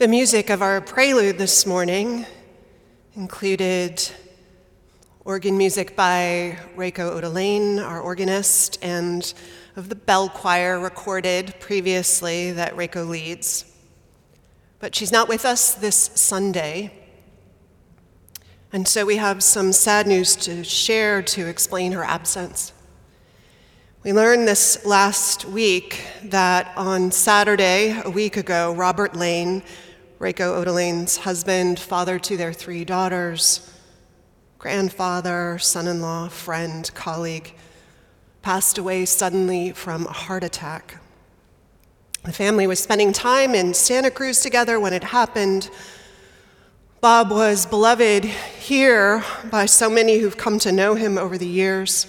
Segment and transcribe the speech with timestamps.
[0.00, 2.24] The music of our prelude this morning
[3.16, 4.02] included
[5.26, 9.34] organ music by Reiko Oda Lane, our organist, and
[9.76, 13.66] of the bell choir recorded previously that Reiko leads.
[14.78, 16.94] But she's not with us this Sunday.
[18.72, 22.72] And so we have some sad news to share to explain her absence.
[24.02, 29.62] We learned this last week that on Saturday, a week ago, Robert Lane,
[30.20, 33.74] Reiko Oda Lane's husband, father to their three daughters,
[34.58, 37.54] grandfather, son in law, friend, colleague,
[38.42, 40.98] passed away suddenly from a heart attack.
[42.24, 45.70] The family was spending time in Santa Cruz together when it happened.
[47.00, 52.06] Bob was beloved here by so many who've come to know him over the years.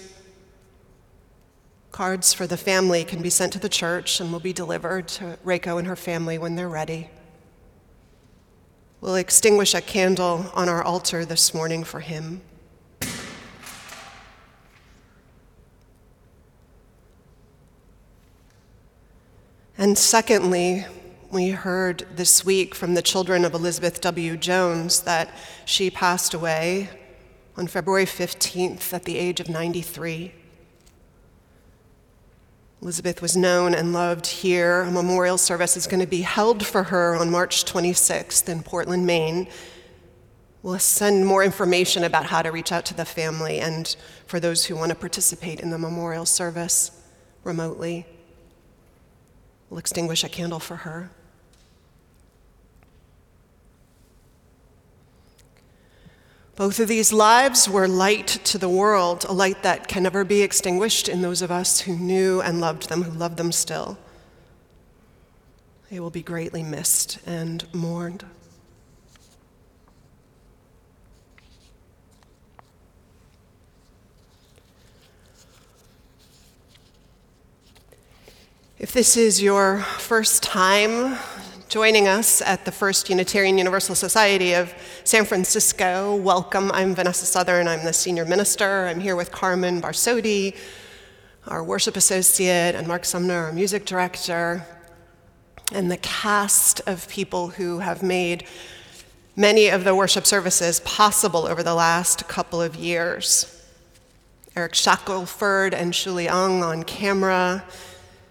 [1.92, 5.38] Cards for the family can be sent to the church and will be delivered to
[5.42, 7.08] Reiko and her family when they're ready.
[9.02, 12.40] We'll extinguish a candle on our altar this morning for him.
[19.76, 20.86] And secondly,
[21.32, 24.36] we heard this week from the children of Elizabeth W.
[24.36, 26.88] Jones that she passed away
[27.56, 30.32] on February 15th at the age of 93.
[32.82, 34.80] Elizabeth was known and loved here.
[34.80, 39.06] A memorial service is going to be held for her on March 26th in Portland,
[39.06, 39.46] Maine.
[40.64, 43.94] We'll send more information about how to reach out to the family and
[44.26, 46.90] for those who want to participate in the memorial service
[47.44, 48.04] remotely.
[49.70, 51.12] We'll extinguish a candle for her.
[56.54, 60.42] Both of these lives were light to the world, a light that can never be
[60.42, 63.96] extinguished in those of us who knew and loved them, who love them still.
[65.90, 68.26] They will be greatly missed and mourned.
[78.78, 81.16] If this is your first time
[81.72, 84.74] joining us at the First Unitarian Universalist Society of
[85.04, 86.14] San Francisco.
[86.16, 86.70] Welcome.
[86.70, 87.66] I'm Vanessa Southern.
[87.66, 88.88] I'm the senior minister.
[88.88, 90.54] I'm here with Carmen Barsotti,
[91.46, 94.66] our worship associate, and Mark Sumner, our music director,
[95.72, 98.46] and the cast of people who have made
[99.34, 103.64] many of the worship services possible over the last couple of years.
[104.54, 107.64] Eric Shackelford and Shuli Ung on camera,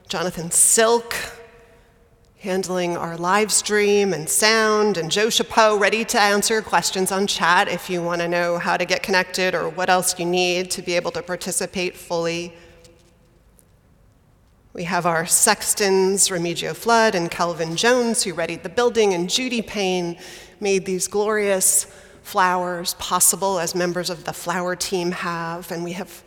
[0.10, 1.16] Jonathan Silk
[2.42, 7.68] handling our live stream and sound, and Joe Chapeau ready to answer questions on chat
[7.68, 10.82] if you want to know how to get connected or what else you need to
[10.82, 12.52] be able to participate fully.
[14.74, 19.62] We have our sextons, Remigio Flood and Calvin Jones, who readied the building, and Judy
[19.62, 20.18] Payne
[20.60, 21.86] made these glorious
[22.24, 25.72] flowers possible as members of the flower team have.
[25.72, 26.24] And we have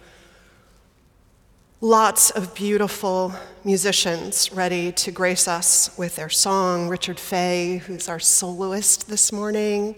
[1.80, 6.88] lots of beautiful musicians ready to grace us with their song.
[6.88, 9.96] Richard Fay, who's our soloist this morning,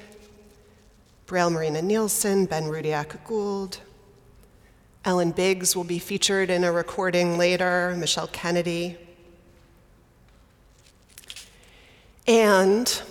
[1.27, 3.79] Braille Marina Nielsen, Ben Rudiak Gould.
[5.05, 8.97] Ellen Biggs will be featured in a recording later, Michelle Kennedy.
[12.27, 13.03] And,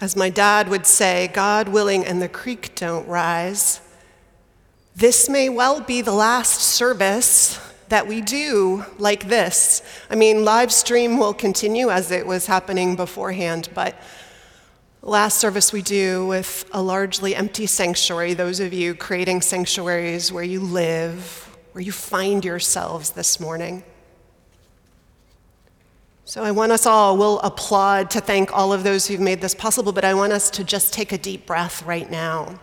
[0.00, 3.82] as my dad would say, God willing and the creek don't rise,
[4.94, 9.82] this may well be the last service that we do like this.
[10.10, 13.94] I mean, live stream will continue as it was happening beforehand, but
[15.02, 20.44] last service we do with a largely empty sanctuary, those of you creating sanctuaries where
[20.44, 23.84] you live, where you find yourselves this morning.
[26.24, 29.54] So I want us all, we'll applaud to thank all of those who've made this
[29.54, 32.58] possible, but I want us to just take a deep breath right now.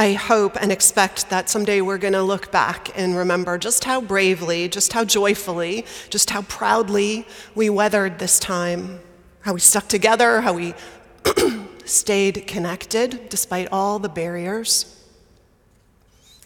[0.00, 4.00] I hope and expect that someday we're going to look back and remember just how
[4.00, 9.00] bravely, just how joyfully, just how proudly we weathered this time,
[9.42, 10.72] how we stuck together, how we
[11.84, 15.04] stayed connected despite all the barriers,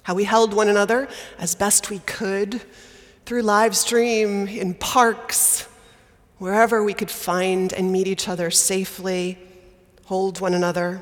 [0.02, 1.06] how we held one another
[1.38, 2.60] as best we could
[3.24, 5.68] through live stream, in parks,
[6.38, 9.38] wherever we could find and meet each other safely,
[10.06, 11.00] hold one another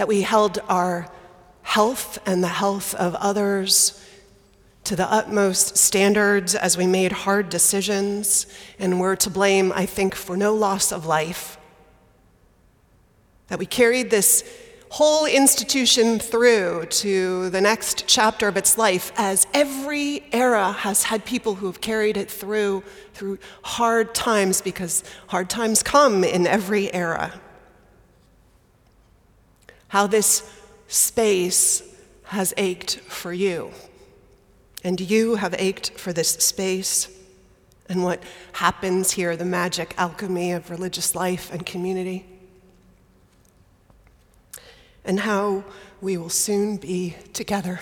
[0.00, 1.06] that we held our
[1.60, 4.02] health and the health of others
[4.82, 8.46] to the utmost standards as we made hard decisions
[8.78, 11.58] and were to blame, I think, for no loss of life.
[13.48, 14.42] That we carried this
[14.88, 21.26] whole institution through to the next chapter of its life, as every era has had
[21.26, 26.90] people who have carried it through through hard times, because hard times come in every
[26.94, 27.38] era.
[29.90, 30.50] How this
[30.88, 31.82] space
[32.24, 33.70] has ached for you,
[34.82, 37.08] and you have ached for this space
[37.88, 42.24] and what happens here, the magic alchemy of religious life and community
[45.04, 45.64] and how
[46.00, 47.80] we will soon be together.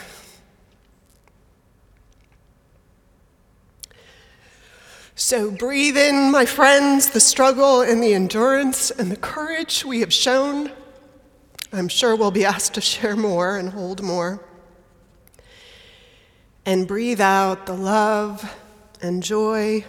[5.15, 10.13] So breathe in, my friends, the struggle and the endurance and the courage we have
[10.13, 10.71] shown.
[11.73, 14.45] I'm sure we'll be asked to share more and hold more.
[16.65, 18.55] And breathe out the love
[19.01, 19.85] and joy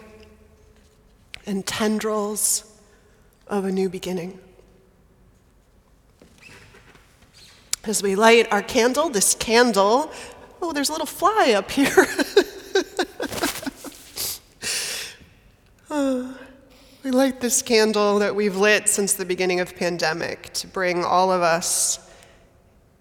[1.46, 2.64] and tendrils
[3.48, 4.40] of a new beginning.
[7.86, 10.12] As we light our candle, this candle,
[10.62, 12.06] oh, there's a little fly up here.
[15.90, 16.38] oh,
[17.04, 21.32] we light this candle that we've lit since the beginning of pandemic to bring all
[21.32, 22.12] of us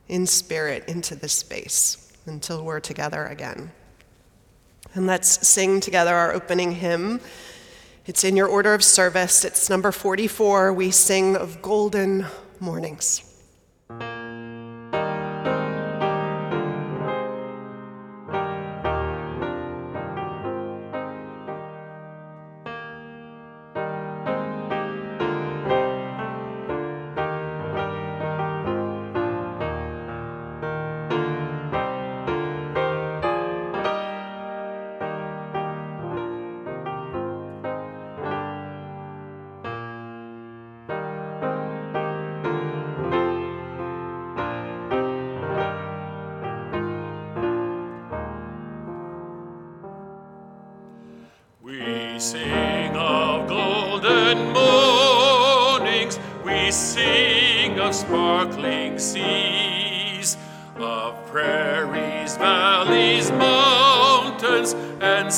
[0.07, 3.73] in spirit into this space until we're together again.
[4.95, 7.21] And let's sing together our opening hymn.
[8.07, 9.45] It's in your order of service.
[9.45, 10.73] It's number 44.
[10.73, 12.25] We sing of golden
[12.61, 13.28] mornings.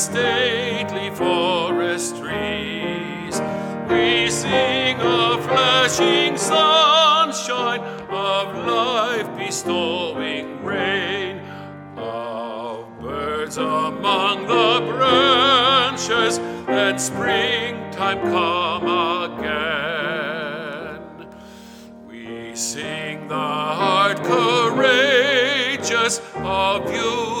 [0.01, 3.39] stately forest trees.
[3.87, 11.39] We sing of flashing sunshine, of life bestowing rain,
[11.97, 18.87] of birds among the branches that springtime come
[19.37, 21.01] again.
[22.07, 27.40] We sing the heart courageous of you.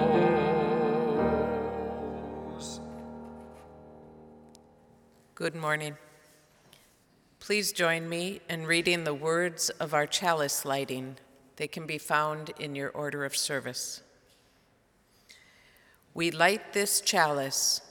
[5.41, 5.97] Good morning.
[7.39, 11.15] Please join me in reading the words of our chalice lighting.
[11.55, 14.03] They can be found in your order of service.
[16.13, 17.81] We light this chalice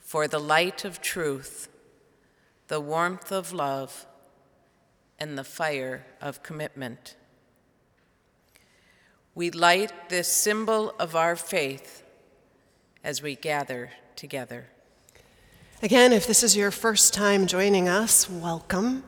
[0.00, 1.68] for the light of truth,
[2.66, 4.04] the warmth of love,
[5.20, 7.14] and the fire of commitment.
[9.36, 12.02] We light this symbol of our faith
[13.04, 14.66] as we gather together.
[15.84, 19.02] Again, if this is your first time joining us, welcome.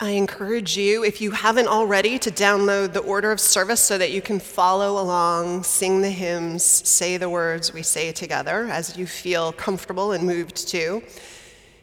[0.00, 4.12] I encourage you, if you haven't already, to download the order of service so that
[4.12, 9.06] you can follow along, sing the hymns, say the words we say together as you
[9.06, 11.02] feel comfortable and moved to.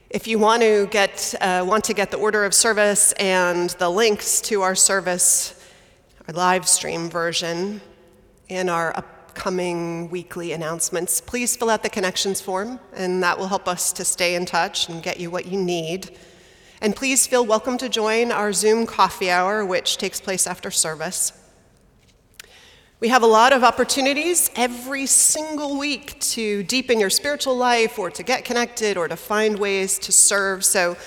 [0.10, 3.90] If you want to get, uh, want to get the order of service and the
[3.90, 5.64] links to our service,
[6.28, 7.82] our live stream version,
[8.50, 8.98] and our
[9.32, 14.04] upcoming weekly announcements, please fill out the connections form, and that will help us to
[14.04, 16.18] stay in touch and get you what you need.
[16.82, 21.32] And please feel welcome to join our Zoom coffee hour, which takes place after service.
[23.00, 28.12] We have a lot of opportunities every single week to deepen your spiritual life or
[28.12, 30.66] to get connected or to find ways to serve.
[30.66, 30.98] So,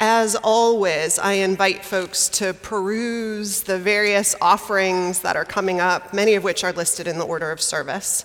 [0.00, 6.34] as always, I invite folks to peruse the various offerings that are coming up, many
[6.34, 8.24] of which are listed in the order of service.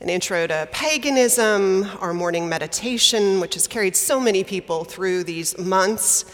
[0.00, 5.58] An intro to paganism, our morning meditation, which has carried so many people through these
[5.58, 6.24] months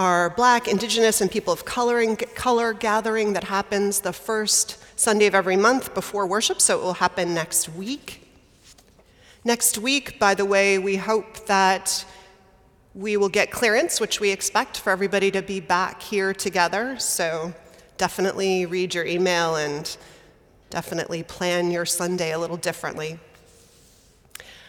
[0.00, 5.56] our Black, Indigenous, and people of color gathering that happens the first Sunday of every
[5.56, 8.26] month before worship, so it will happen next week.
[9.44, 12.06] Next week, by the way, we hope that
[12.94, 16.98] we will get clearance, which we expect for everybody to be back here together.
[16.98, 17.54] So
[17.98, 19.96] definitely read your email and
[20.70, 23.18] definitely plan your Sunday a little differently.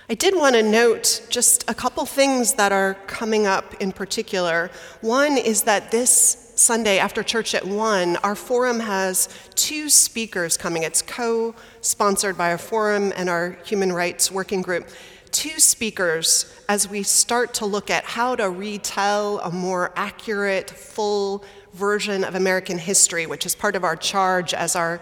[0.10, 4.70] I did want to note just a couple things that are coming up in particular.
[5.00, 10.84] One is that this Sunday after church at 1, our forum has two speakers coming.
[10.84, 14.90] It's co sponsored by our forum and our human rights working group.
[15.32, 21.46] Two speakers as we start to look at how to retell a more accurate, full
[21.74, 25.00] version of American history, which is part of our charge as our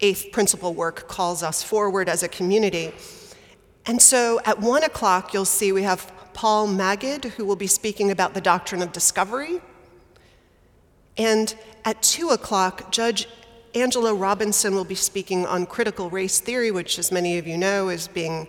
[0.00, 2.92] eighth principle work calls us forward as a community.
[3.84, 8.12] And so at one o'clock, you'll see we have Paul Magid, who will be speaking
[8.12, 9.60] about the doctrine of discovery.
[11.16, 11.52] And
[11.84, 13.26] at two o'clock, Judge
[13.74, 17.88] Angela Robinson will be speaking on critical race theory, which, as many of you know,
[17.88, 18.46] is being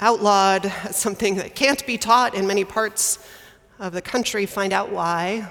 [0.00, 3.18] outlawed, something that can't be taught in many parts
[3.78, 4.46] of the country.
[4.46, 5.50] Find out why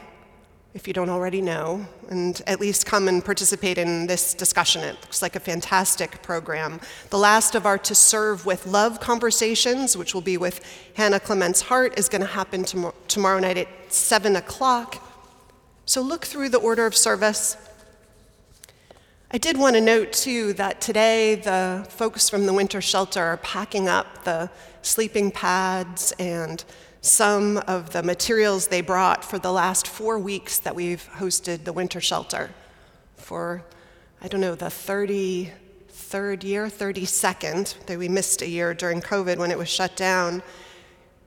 [0.76, 4.84] if you don't already know, and at least come and participate in this discussion.
[4.84, 6.80] It looks like a fantastic program.
[7.10, 10.64] The last of our To Serve with Love conversations, which will be with
[10.96, 15.04] Hannah Clements Hart, is going to happen tom- tomorrow night at 7 o'clock.
[15.86, 17.58] So look through the order of service.
[19.32, 23.38] I did want to note, too, that today the folks from the winter shelter are
[23.38, 24.50] packing up the
[24.82, 26.64] sleeping pads and
[27.02, 31.72] some of the materials they brought for the last four weeks that we've hosted the
[31.72, 32.50] winter shelter.
[33.18, 33.64] For,
[34.20, 39.52] I don't know, the 33rd year, 32nd, that we missed a year during COVID when
[39.52, 40.42] it was shut down.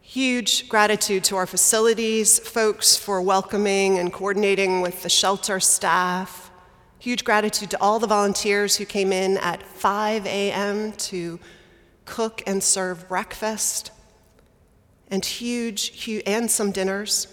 [0.00, 6.41] Huge gratitude to our facilities folks for welcoming and coordinating with the shelter staff.
[7.02, 10.92] Huge gratitude to all the volunteers who came in at 5 a.m.
[10.92, 11.40] to
[12.04, 13.90] cook and serve breakfast
[15.08, 17.26] and huge, huge, and some dinners,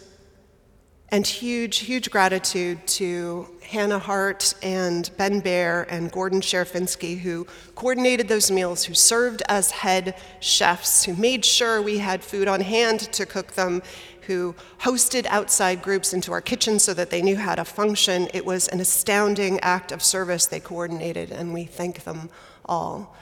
[1.10, 8.28] and huge, huge gratitude to Hannah Hart and Ben Bear and Gordon Sherifinsky, who coordinated
[8.28, 13.02] those meals, who served as head chefs, who made sure we had food on hand
[13.14, 13.84] to cook them,
[14.30, 18.28] who hosted outside groups into our kitchen so that they knew how to function.
[18.32, 22.30] It was an astounding act of service they coordinated, and we thank them
[22.64, 23.18] all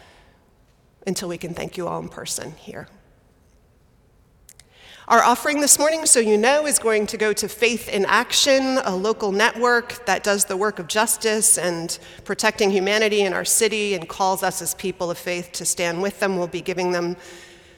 [1.06, 2.90] until we can thank you all in person here.
[5.08, 8.80] Our offering this morning, so you know, is going to go to Faith in Action,
[8.84, 13.94] a local network that does the work of justice and protecting humanity in our city
[13.94, 16.38] and calls us as people of faith to stand with them.
[16.38, 17.16] We'll be giving them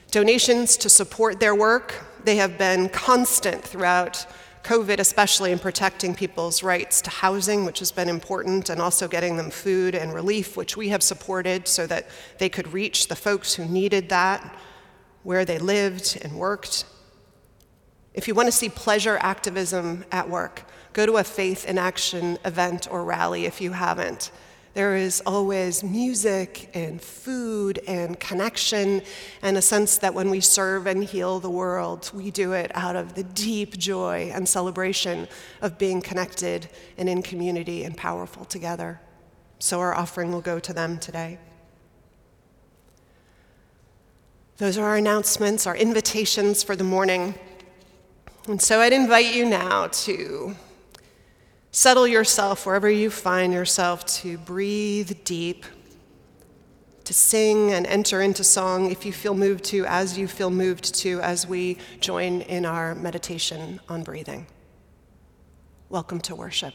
[0.09, 2.08] donations to support their work.
[2.29, 4.27] They have been constant throughout
[4.61, 9.35] COVID, especially in protecting people's rights to housing, which has been important, and also getting
[9.35, 13.55] them food and relief, which we have supported so that they could reach the folks
[13.55, 14.55] who needed that
[15.23, 16.85] where they lived and worked.
[18.13, 22.37] If you want to see pleasure activism at work, go to a faith in action
[22.45, 24.29] event or rally if you haven't.
[24.73, 29.01] There is always music and food and connection,
[29.41, 32.95] and a sense that when we serve and heal the world, we do it out
[32.95, 35.27] of the deep joy and celebration
[35.61, 39.01] of being connected and in community and powerful together.
[39.57, 41.39] So, our offering will go to them today.
[44.59, 47.33] Those are our announcements, our invitations for the morning.
[48.45, 50.53] And so I'd invite you now to
[51.71, 55.65] settle yourself wherever you find yourself, to breathe deep,
[57.03, 60.93] to sing and enter into song if you feel moved to, as you feel moved
[60.95, 64.47] to, as we join in our meditation on breathing.
[65.89, 66.73] Welcome to worship.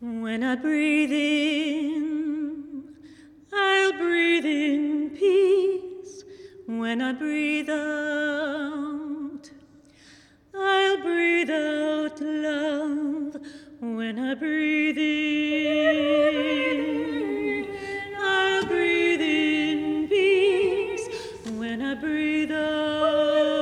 [0.00, 2.84] When I breathe in,
[3.52, 6.24] I'll breathe in peace.
[6.66, 9.50] When I breathe out,
[10.54, 13.36] I'll breathe out love
[13.80, 15.56] when I breathe in.
[18.18, 21.08] I'll breathe in peace
[21.56, 23.59] when I breathe out.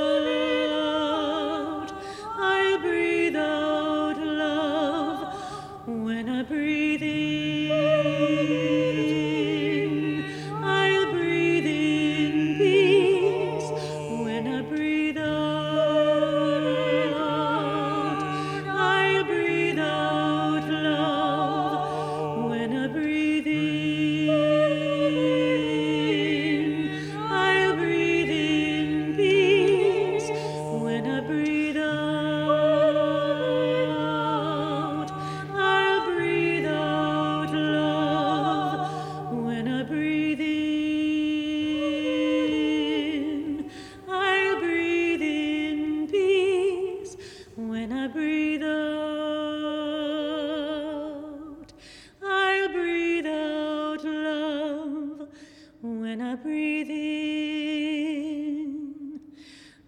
[56.09, 57.21] When I breathe in,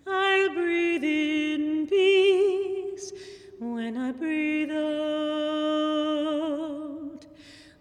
[0.07, 3.11] I'll breathe in peace.
[3.59, 4.85] When I breathe out,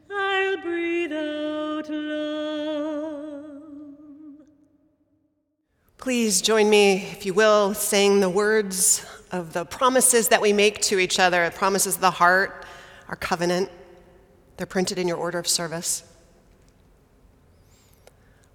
[0.10, 3.25] I'll breathe out love.
[5.97, 10.80] Please join me, if you will, saying the words of the promises that we make
[10.84, 12.65] to each other, the promises of the heart,
[13.10, 13.69] our covenant.
[14.56, 16.09] They're printed in your order of service.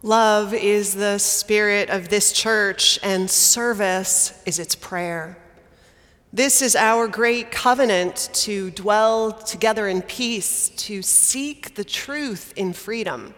[0.04, 5.38] Love is the spirit of this church, and service is its prayer.
[6.30, 12.74] This is our great covenant to dwell together in peace, to seek the truth in
[12.74, 13.34] freedom,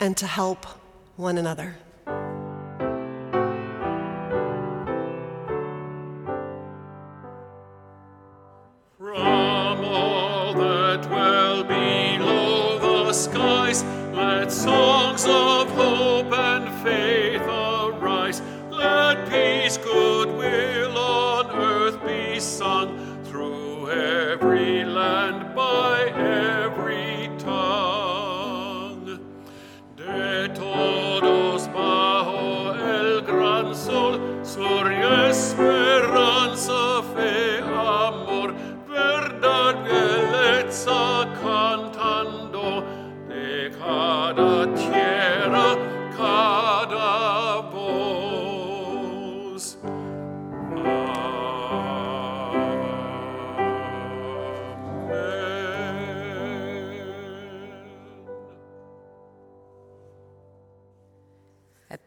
[0.00, 0.66] and to help
[1.14, 1.76] one another.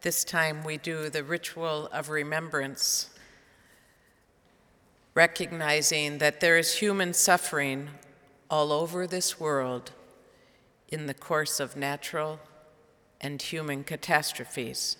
[0.06, 3.10] This time, we do the ritual of remembrance,
[5.14, 7.88] recognizing that there is human suffering
[8.48, 9.90] all over this world
[10.90, 12.38] in the course of natural
[13.20, 14.96] and human catastrophes.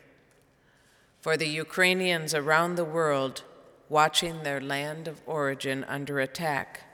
[1.21, 3.43] for the Ukrainians around the world
[3.89, 6.85] watching their land of origin under attack,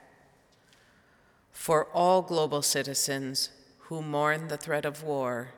[1.51, 5.53] for all global citizens who mourn the threat of war,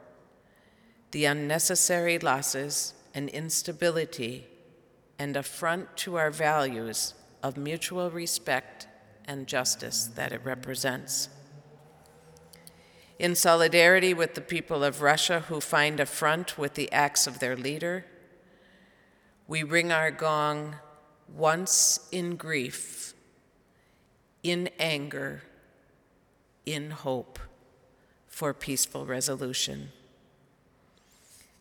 [1.12, 4.46] the unnecessary losses and instability
[5.18, 8.88] and affront to our values of mutual respect
[9.26, 11.30] and justice that it represents.
[13.20, 17.56] In solidarity with the people of Russia who find affront with the acts of their
[17.56, 18.06] leader,
[19.48, 20.76] we ring our gong
[21.34, 23.14] once in grief,
[24.44, 25.44] in anger,
[26.66, 27.40] in hope
[28.28, 29.90] for peaceful resolution.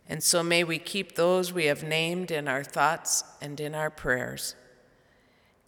[0.09, 3.91] And so may we keep those we have named in our thoughts and in our
[3.91, 4.55] prayers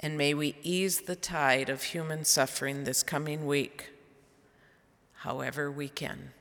[0.01, 3.91] and may we ease the tide of human suffering this coming week,
[5.19, 6.33] however we can.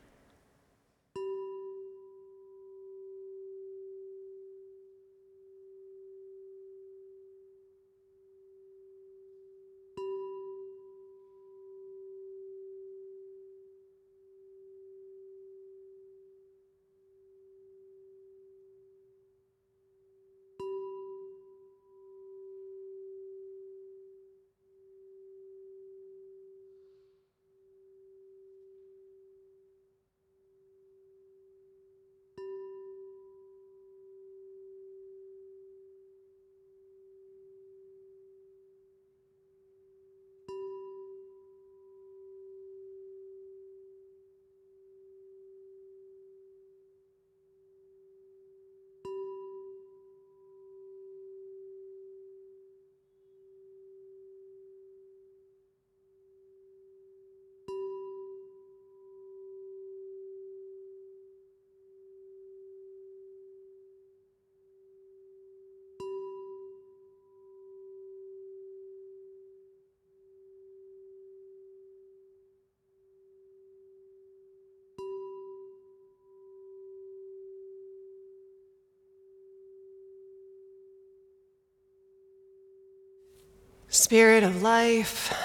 [83.98, 85.36] Spirit of life,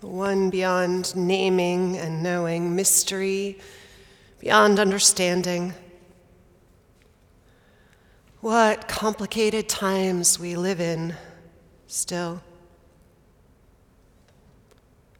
[0.00, 3.58] the one beyond naming and knowing, mystery
[4.40, 5.74] beyond understanding.
[8.40, 11.14] What complicated times we live in
[11.86, 12.40] still.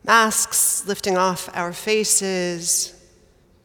[0.02, 2.94] Masks lifting off our faces,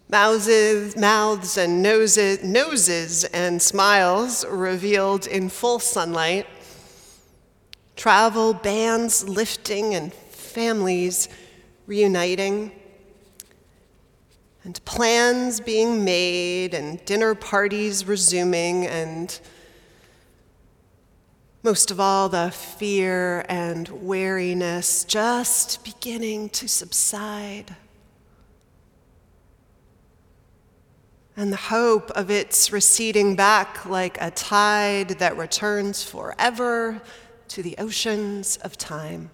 [0.10, 6.46] mouths, mouths and noses, noses and smiles revealed in full sunlight.
[7.96, 11.30] Travel bans lifting and families
[11.86, 12.72] reuniting
[14.64, 19.40] and plans being made, and dinner parties resuming, and
[21.64, 27.76] most of all, the fear and wariness just beginning to subside.
[31.36, 37.02] And the hope of its receding back like a tide that returns forever
[37.50, 39.30] to the oceans of time.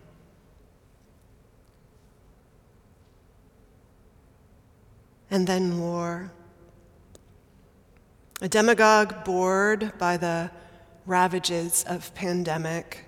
[5.32, 6.32] and then war.
[8.42, 10.52] A demagogue bored by the
[11.06, 13.06] ravages of pandemic.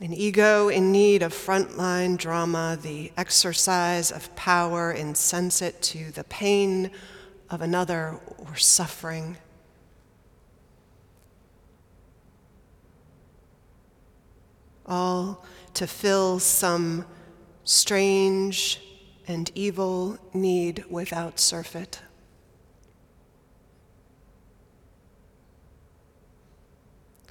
[0.00, 6.90] An ego in need of frontline drama, the exercise of power insensate to the pain
[7.50, 9.36] of another or suffering.
[14.88, 17.04] All to fill some
[17.64, 18.80] strange
[19.28, 22.00] and evil need without surfeit.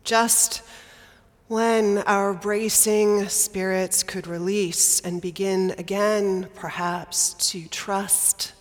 [0.03, 0.61] Just
[1.47, 8.53] when our bracing spirits could release and begin again, perhaps, to trust.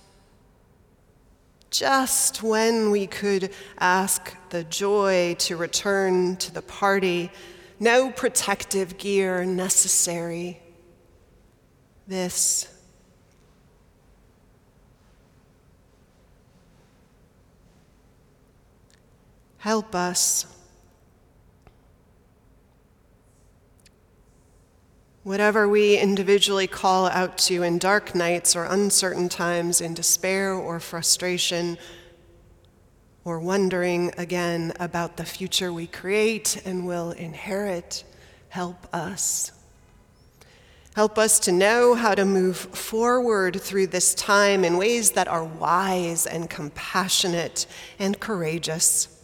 [1.70, 7.30] Just when we could ask the joy to return to the party,
[7.78, 10.60] no protective gear necessary.
[12.06, 12.68] This
[19.66, 20.46] Help us.
[25.24, 30.78] Whatever we individually call out to in dark nights or uncertain times, in despair or
[30.78, 31.78] frustration,
[33.26, 38.04] or wondering again about the future we create and will inherit,
[38.50, 39.50] help us.
[40.94, 45.42] Help us to know how to move forward through this time in ways that are
[45.42, 47.66] wise and compassionate
[47.98, 49.15] and courageous.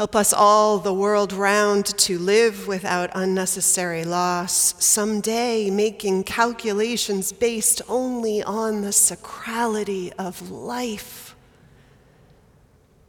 [0.00, 7.82] Help us all, the world round, to live without unnecessary loss, someday making calculations based
[7.86, 11.36] only on the sacrality of life.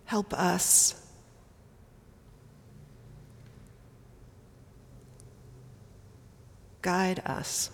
[0.04, 1.02] Help us.
[6.82, 7.72] Guide us.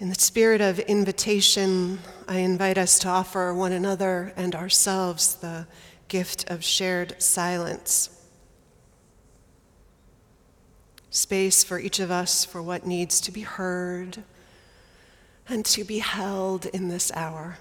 [0.00, 5.68] In the spirit of invitation, I invite us to offer one another and ourselves the
[6.08, 8.10] gift of shared silence.
[11.10, 14.24] Space for each of us for what needs to be heard
[15.48, 17.58] and to be held in this hour.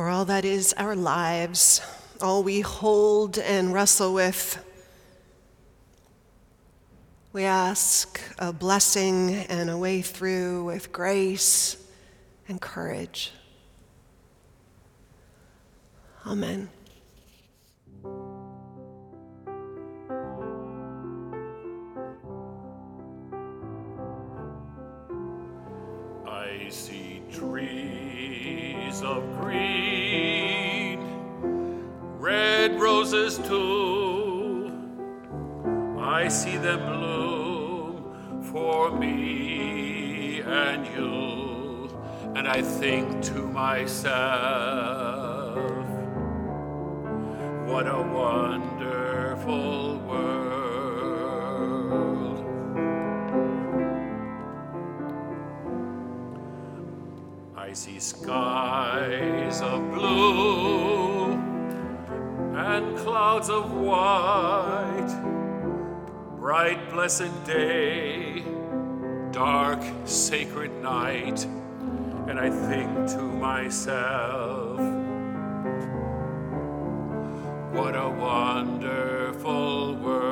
[0.00, 1.82] For all that is our lives,
[2.22, 4.64] all we hold and wrestle with.
[7.34, 11.76] We ask a blessing and a way through with grace
[12.48, 13.32] and courage.
[16.26, 16.70] Amen.
[42.52, 44.10] I think to myself,
[47.64, 51.30] what a wonderful world.
[57.56, 61.34] I see skies of blue
[62.56, 65.14] and clouds of white,
[66.36, 68.42] bright, blessed day,
[69.30, 71.46] dark, sacred night,
[72.30, 74.78] and I think to myself,
[77.72, 80.30] what a wonderful world.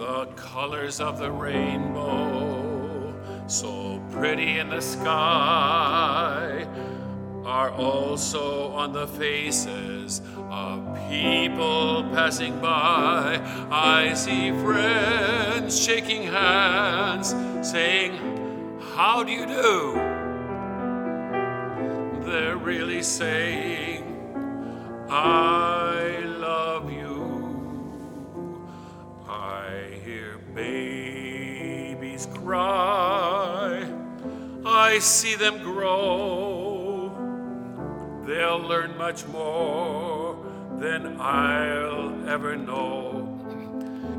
[0.00, 3.14] The colors of the rainbow,
[3.46, 6.66] so pretty in the sky,
[7.44, 13.40] are also on the faces of people passing by.
[13.70, 17.34] I see friends shaking hands,
[17.66, 18.12] saying,
[18.94, 19.94] How do you do?
[22.30, 24.04] They're really saying,
[25.08, 27.94] I love you.
[29.26, 33.88] I hear babies cry.
[34.66, 37.10] I see them grow.
[38.26, 40.21] They'll learn much more
[40.82, 43.38] than I'll ever know.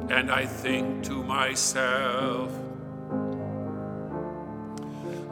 [0.10, 2.52] And I think to myself,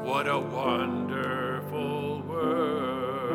[0.03, 3.31] what a wonderful world.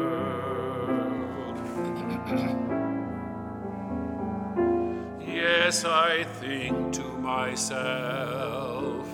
[5.26, 9.08] yes, I think to myself,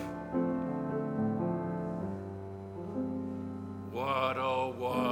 [3.93, 5.12] what a wonderful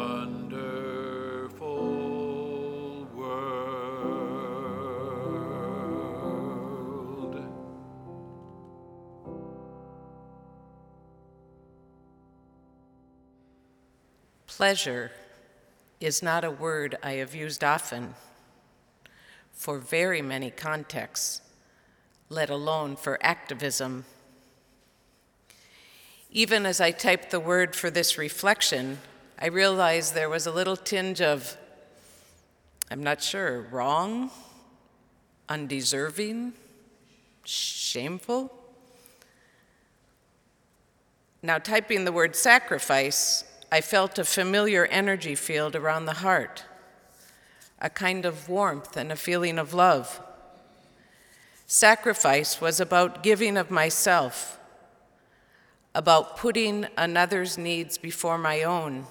[14.61, 15.11] Pleasure
[16.01, 18.15] is not a word I have used often
[19.55, 21.41] for very many contexts,
[22.29, 24.05] let alone for activism.
[26.31, 28.99] Even as I typed the word for this reflection,
[29.39, 31.57] I realized there was a little tinge of,
[32.91, 34.31] I'm not sure, wrong,
[35.49, 36.53] undeserving,
[37.45, 38.53] shameful.
[41.43, 46.65] Now, typing the word sacrifice, I felt a familiar energy field around the heart,
[47.79, 50.21] a kind of warmth and a feeling of love.
[51.67, 54.59] Sacrifice was about giving of myself,
[55.95, 59.07] about putting another's needs before my own,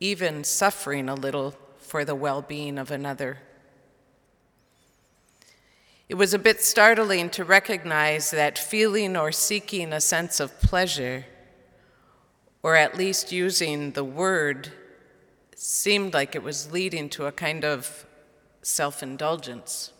[0.00, 3.38] even suffering a little for the well being of another.
[6.08, 11.24] It was a bit startling to recognize that feeling or seeking a sense of pleasure,
[12.64, 14.72] or at least using the word,
[15.54, 18.06] seemed like it was leading to a kind of
[18.62, 19.92] self indulgence.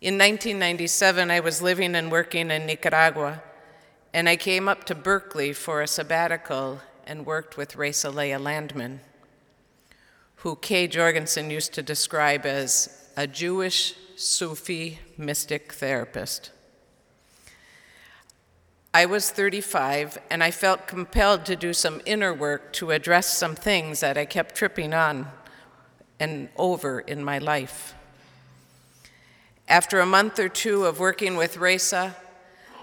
[0.00, 3.40] In 1997, I was living and working in Nicaragua,
[4.12, 9.00] and I came up to Berkeley for a sabbatical and worked with Raisa Leah Landman,
[10.36, 16.50] who Kay Jorgensen used to describe as a Jewish Sufi mystic therapist.
[18.92, 23.54] I was 35, and I felt compelled to do some inner work to address some
[23.54, 25.28] things that I kept tripping on
[26.18, 27.94] and over in my life.
[29.68, 32.16] After a month or two of working with Raisa,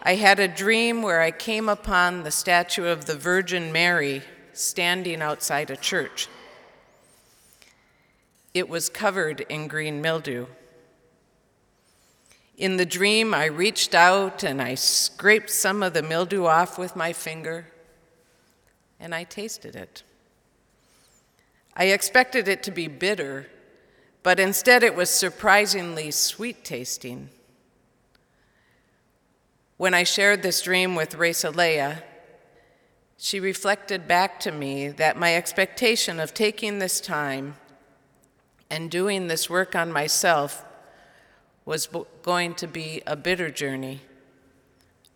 [0.01, 4.21] I had a dream where I came upon the statue of the Virgin Mary
[4.53, 6.29] standing outside a church.
[8.53, 10.45] It was covered in green mildew.
[12.57, 16.95] In the dream, I reached out and I scraped some of the mildew off with
[16.95, 17.67] my finger,
[18.99, 20.01] and I tasted it.
[21.75, 23.45] I expected it to be bitter,
[24.23, 27.29] but instead it was surprisingly sweet tasting.
[29.77, 32.01] When I shared this dream with Raisa Leah,
[33.19, 37.55] she reflected back to me that my expectation of taking this time
[38.71, 40.63] and doing this work on myself
[41.67, 41.89] was
[42.23, 43.99] going to be a bitter journey,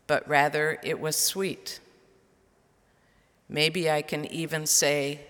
[0.05, 1.79] but rather it was sweet.
[3.47, 5.21] Maybe I can even say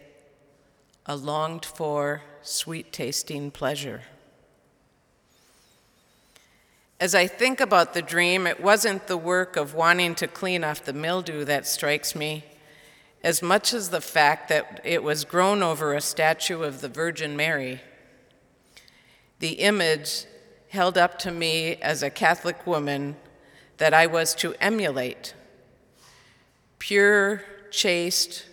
[1.05, 4.01] a longed for, sweet tasting pleasure.
[6.99, 10.83] As I think about the dream, it wasn't the work of wanting to clean off
[10.83, 12.45] the mildew that strikes me,
[13.23, 17.37] as much as the fact that it was grown over a statue of the Virgin
[17.37, 17.79] Mary.
[19.37, 20.25] The image
[20.71, 23.17] held up to me as a Catholic woman
[23.75, 25.33] that I was to emulate
[26.79, 28.45] pure, chaste,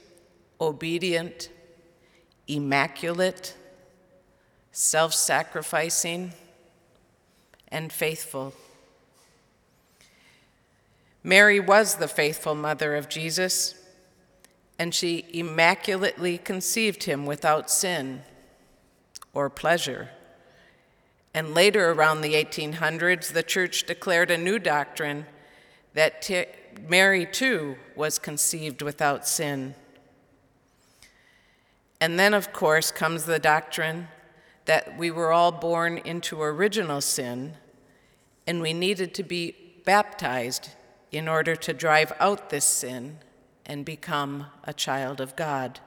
[0.61, 1.49] obedient,
[2.49, 3.55] immaculate,
[4.73, 6.33] self sacrificing,
[7.69, 8.53] and faithful.
[11.23, 13.77] Mary was the faithful mother of Jesus,
[14.77, 18.23] and she immaculately conceived him without sin
[19.33, 20.11] or pleasure.
[21.35, 25.27] And later, around the 1800s, the church declared a new doctrine
[25.95, 26.47] that t-
[26.89, 29.75] Mary too was conceived without sin.
[32.01, 34.09] And then, of course, comes the doctrine
[34.65, 37.55] that we were all born into original sin
[38.47, 39.55] and we needed to be
[39.85, 40.71] baptized
[41.11, 43.19] in order to drive out this sin
[43.67, 45.81] and become a child of God.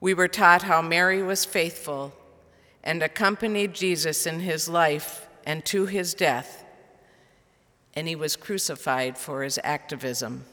[0.00, 2.12] We were taught how Mary was faithful
[2.84, 6.64] and accompanied Jesus in his life and to his death,
[7.94, 10.44] and he was crucified for his activism,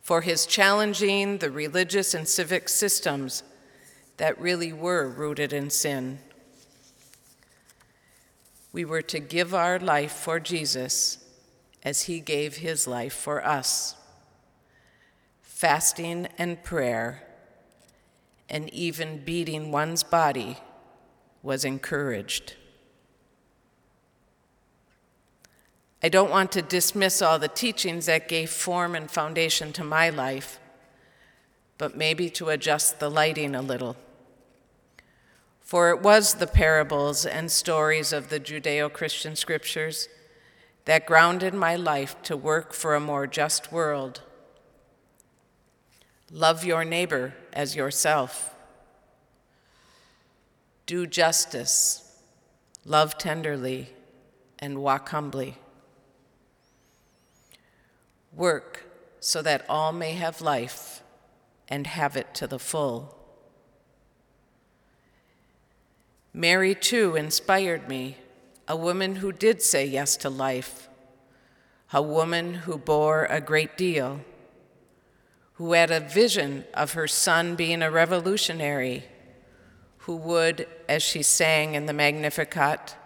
[0.00, 3.42] for his challenging the religious and civic systems
[4.16, 6.18] that really were rooted in sin.
[8.72, 11.24] We were to give our life for Jesus
[11.82, 13.94] as he gave his life for us.
[15.42, 17.22] Fasting and prayer,
[18.48, 20.58] and even beating one's body,
[21.42, 22.54] was encouraged.
[26.02, 30.10] I don't want to dismiss all the teachings that gave form and foundation to my
[30.10, 30.60] life,
[31.76, 33.96] but maybe to adjust the lighting a little.
[35.60, 40.08] For it was the parables and stories of the Judeo Christian scriptures
[40.84, 44.22] that grounded my life to work for a more just world.
[46.30, 48.54] Love your neighbor as yourself.
[50.88, 52.18] Do justice,
[52.86, 53.90] love tenderly,
[54.58, 55.58] and walk humbly.
[58.32, 58.86] Work
[59.20, 61.02] so that all may have life
[61.68, 63.14] and have it to the full.
[66.32, 68.16] Mary, too, inspired me,
[68.66, 70.88] a woman who did say yes to life,
[71.92, 74.22] a woman who bore a great deal,
[75.56, 79.04] who had a vision of her son being a revolutionary,
[79.98, 82.96] who would, as she sang in the Magnificat,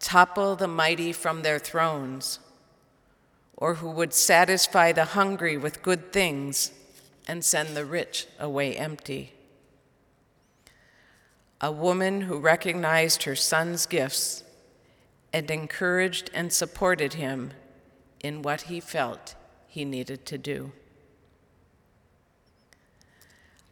[0.00, 2.40] topple the mighty from their thrones,
[3.56, 6.72] or who would satisfy the hungry with good things
[7.28, 9.32] and send the rich away empty
[11.62, 14.42] a woman who recognized her son's gifts
[15.32, 17.52] and encouraged and supported him
[18.20, 19.36] in what he felt
[19.68, 20.72] he needed to do.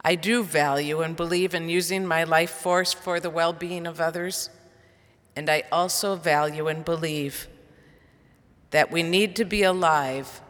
[0.03, 4.01] I do value and believe in using my life force for the well being of
[4.01, 4.49] others,
[5.37, 7.49] and I also value and believe
[8.71, 10.41] that we need to be alive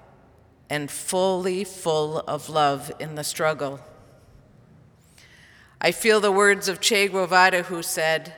[0.68, 3.80] and fully full of love in the struggle.
[5.80, 8.34] I feel the words of Che Guevara, who said,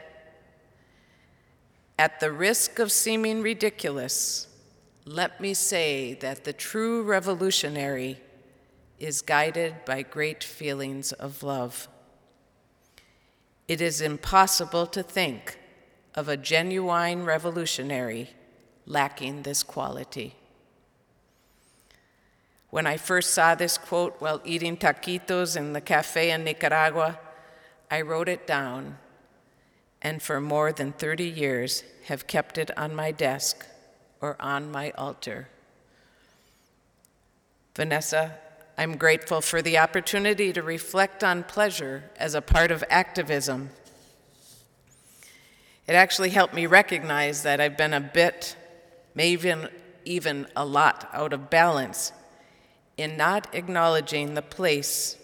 [1.98, 4.46] At the risk of seeming ridiculous,
[5.04, 8.20] let me say that the true revolutionary
[9.02, 11.88] is guided by great feelings of love.
[13.66, 15.58] It is impossible to think
[16.14, 18.30] of a genuine revolutionary
[18.86, 20.36] lacking this quality.
[22.70, 27.18] When I first saw this quote while eating taquitos in the cafe in Nicaragua,
[27.90, 28.98] I wrote it down
[30.00, 33.66] and for more than 30 years have kept it on my desk
[34.20, 35.48] or on my altar.
[37.74, 38.36] Vanessa,
[38.76, 43.70] I'm grateful for the opportunity to reflect on pleasure as a part of activism.
[45.86, 48.56] It actually helped me recognize that I've been a bit,
[49.14, 49.54] maybe
[50.04, 52.12] even, a lot, out of balance
[52.96, 55.16] in not acknowledging the place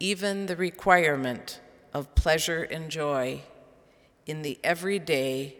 [0.00, 1.60] even the requirement
[1.92, 3.40] of pleasure and joy
[4.26, 5.56] in the everyday,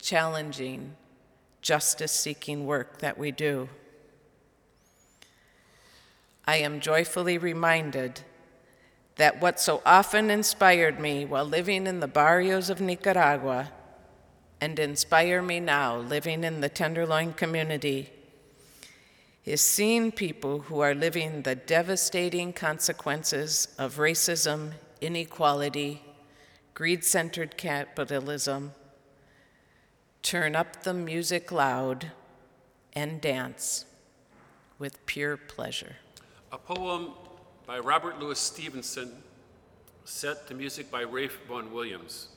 [0.00, 0.94] challenging,
[1.62, 3.68] justice seeking work that we do.
[6.46, 8.20] I am joyfully reminded
[9.16, 13.72] that what so often inspired me while living in the barrios of Nicaragua
[14.60, 18.10] and inspire me now living in the Tenderloin community
[19.44, 26.02] is seeing people who are living the devastating consequences of racism, inequality,
[26.74, 28.72] greed centered capitalism
[30.22, 32.10] turn up the music loud
[32.92, 33.84] and dance
[34.78, 35.96] with pure pleasure.
[36.52, 37.10] A poem
[37.66, 39.10] by Robert Louis Stevenson,
[40.04, 42.28] set to music by Ralph Vaughan Williams.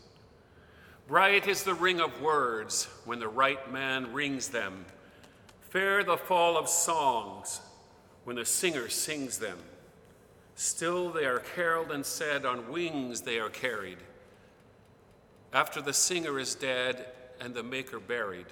[1.08, 4.86] Bright is the ring of words when the right man rings them
[5.70, 7.62] Fair the fall of songs
[8.24, 9.60] when the singer sings them.
[10.56, 14.00] Still they are caroled and said, on wings they are carried.
[15.54, 17.06] after the singer is dead
[17.40, 18.48] and the maker buried.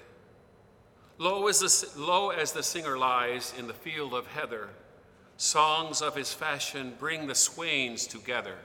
[1.18, 4.70] Low as, the, low as the singer lies in the field of heather,
[5.38, 8.56] songs of his fashion bring the swains together.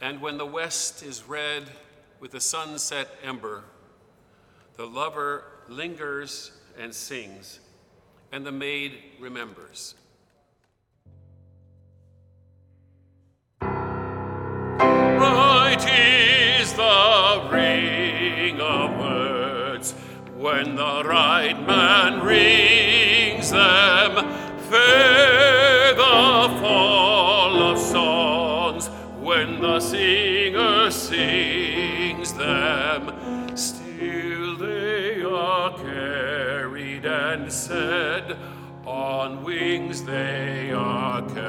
[0.00, 1.64] And when the west is red
[2.20, 3.64] with the sunset ember,
[4.76, 7.60] the lover lingers and sings,
[8.32, 9.94] and the maid remembers.
[15.20, 15.78] Right
[16.60, 19.92] is the ring of words
[20.36, 24.43] when the right man rings them.
[24.74, 28.88] The fall of songs
[29.20, 33.12] when the singer sings them.
[33.56, 38.36] Still they are carried and said,
[38.84, 41.44] on wings they are carried.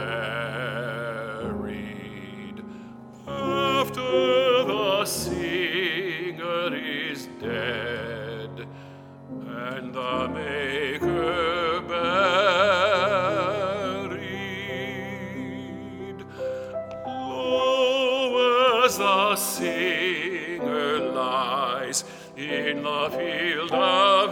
[3.28, 8.68] After the singer is dead
[9.48, 10.95] and the maker
[19.36, 22.06] the singer lies
[22.38, 24.30] in the field of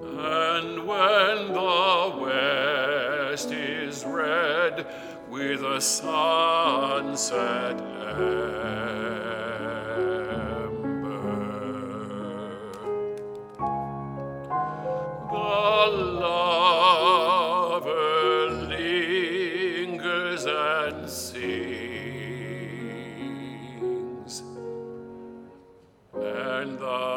[0.00, 4.86] And when the west is red
[5.28, 9.25] with a sunset ember,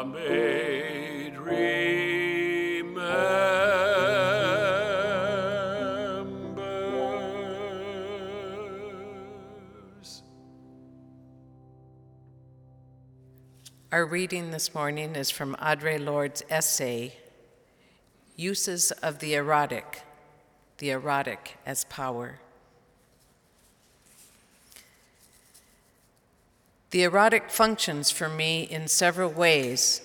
[0.00, 0.06] Our
[14.06, 17.12] reading this morning is from Audre Lorde's essay,
[18.36, 20.00] Uses of the Erotic,
[20.78, 22.40] the Erotic as Power.
[26.90, 30.02] The erotic functions for me in several ways,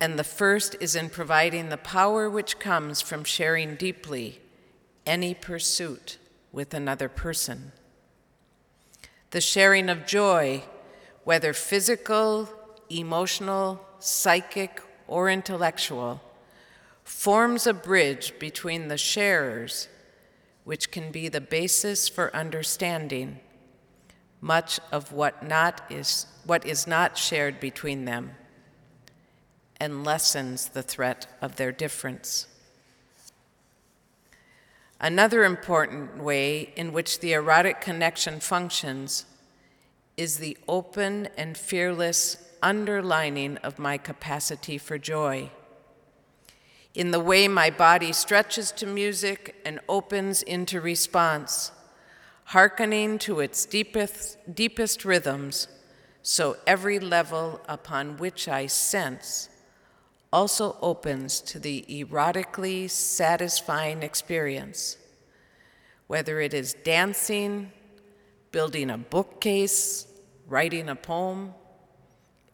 [0.00, 4.40] and the first is in providing the power which comes from sharing deeply
[5.04, 6.16] any pursuit
[6.52, 7.72] with another person.
[9.30, 10.62] The sharing of joy,
[11.24, 12.48] whether physical,
[12.88, 16.22] emotional, psychic, or intellectual,
[17.02, 19.88] forms a bridge between the sharers,
[20.64, 23.40] which can be the basis for understanding
[24.44, 28.30] much of what not is what is not shared between them
[29.80, 32.46] and lessens the threat of their difference.
[35.00, 39.24] Another important way in which the erotic connection functions
[40.18, 45.50] is the open and fearless underlining of my capacity for joy.
[46.94, 51.72] In the way my body stretches to music and opens into response,
[52.44, 55.68] hearkening to its deepest, deepest rhythms,
[56.22, 59.48] so every level upon which I sense
[60.32, 64.96] also opens to the erotically satisfying experience,
[66.06, 67.70] whether it is dancing,
[68.50, 70.06] building a bookcase,
[70.48, 71.54] writing a poem,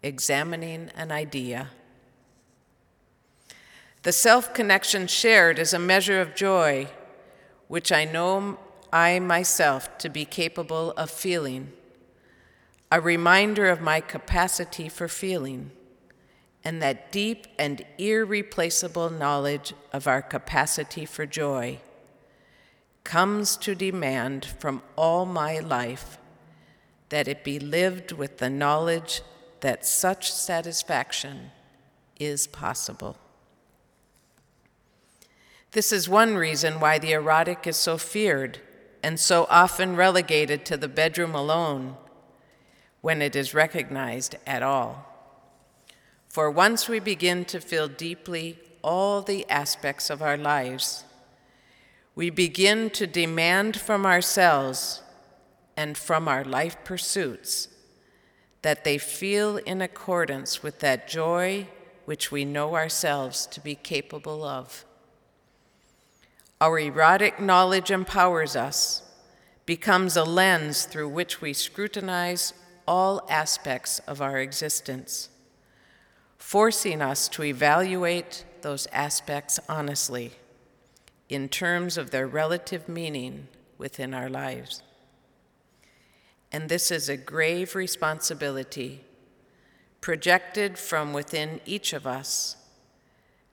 [0.02, 1.70] examining an idea.
[4.02, 6.88] The self connection shared is a measure of joy,
[7.68, 8.58] which I know
[8.92, 11.72] I myself to be capable of feeling,
[12.90, 15.70] a reminder of my capacity for feeling,
[16.64, 21.78] and that deep and irreplaceable knowledge of our capacity for joy
[23.04, 26.18] comes to demand from all my life
[27.08, 29.22] that it be lived with the knowledge
[29.60, 31.50] that such satisfaction
[32.18, 33.16] is possible.
[35.72, 38.60] This is one reason why the erotic is so feared
[39.02, 41.96] and so often relegated to the bedroom alone
[43.00, 45.06] when it is recognized at all.
[46.28, 51.04] For once we begin to feel deeply all the aspects of our lives,
[52.14, 55.02] we begin to demand from ourselves
[55.76, 57.68] and from our life pursuits
[58.62, 61.66] that they feel in accordance with that joy
[62.04, 64.84] which we know ourselves to be capable of.
[66.60, 69.02] Our erotic knowledge empowers us,
[69.64, 72.52] becomes a lens through which we scrutinize
[72.86, 75.28] all aspects of our existence.
[76.40, 80.32] forcing us to evaluate those aspects honestly
[81.28, 83.46] in terms of their relative meaning
[83.78, 84.82] within our lives.
[86.50, 89.04] And this is a grave responsibility
[90.00, 92.56] projected from within each of us,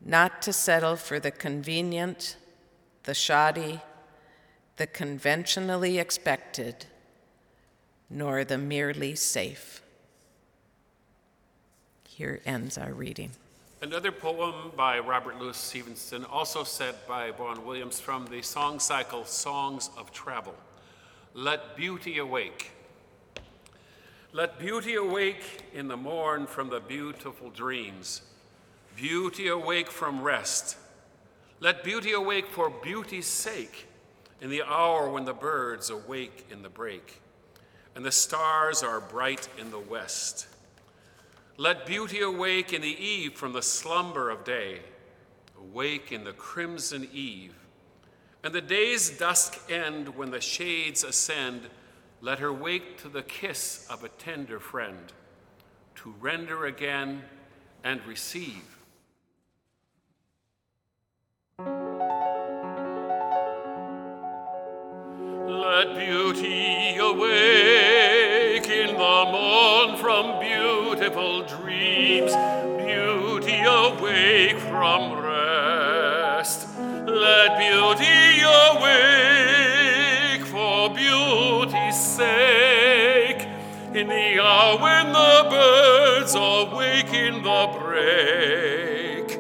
[0.03, 2.37] not to settle for the convenient,
[3.07, 3.79] the shoddy,
[4.75, 6.85] the conventionally expected,
[8.09, 9.81] nor the merely safe.
[12.05, 13.31] Here ends our reading.
[13.81, 19.23] Another poem by Robert Louis Stevenson, also set by Vaughan Williams from the song cycle
[19.23, 20.55] Songs of Travel.
[21.33, 22.71] Let beauty awake.
[24.33, 28.23] Let beauty awake in the morn from the beautiful dreams.
[28.97, 30.75] Beauty awake from rest.
[31.59, 33.87] Let beauty awake for beauty's sake
[34.41, 37.21] in the hour when the birds awake in the break
[37.97, 40.45] and the stars are bright in the west.
[41.57, 44.81] Let beauty awake in the eve from the slumber of day,
[45.59, 47.55] awake in the crimson eve.
[48.43, 51.71] And the day's dusk end when the shades ascend,
[52.21, 55.11] let her wake to the kiss of a tender friend,
[55.95, 57.23] to render again
[57.83, 58.76] and receive.
[65.69, 72.31] Let beauty awake in the morn from beautiful dreams,
[72.77, 76.69] beauty awake from rest.
[76.79, 83.45] Let beauty awake for beauty's sake.
[83.93, 89.37] In the hour when the birds awake in the break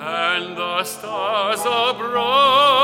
[0.00, 2.79] and the stars are bright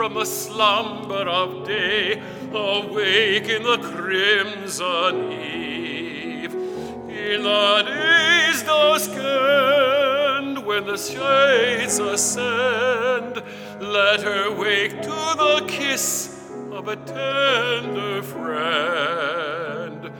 [0.00, 2.22] from the slumber of day,
[2.54, 13.42] awake in the crimson eve, in the day's dusk end, when the shades ascend,
[13.78, 20.10] let her wake to the kiss of a tender friend,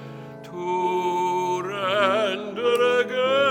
[0.42, 3.49] to render again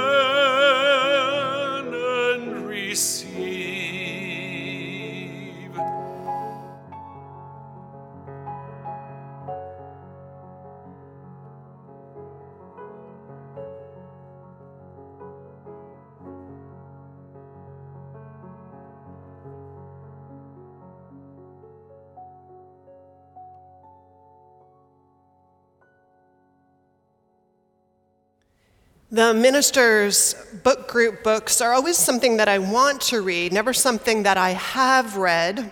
[29.11, 34.21] The minister's book group books are always something that I want to read, never something
[34.21, 35.71] that I have read,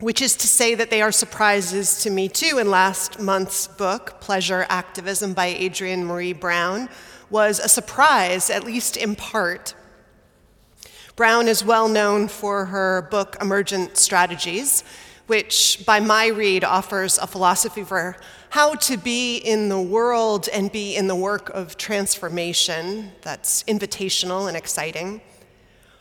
[0.00, 2.58] which is to say that they are surprises to me too.
[2.58, 6.90] In last month's book, Pleasure Activism by Adrienne Maree Brown,
[7.30, 9.74] was a surprise, at least in part.
[11.16, 14.84] Brown is well known for her book Emergent Strategies,
[15.26, 18.18] which, by my read, offers a philosophy for
[18.50, 24.48] how to be in the world and be in the work of transformation that's invitational
[24.48, 25.20] and exciting.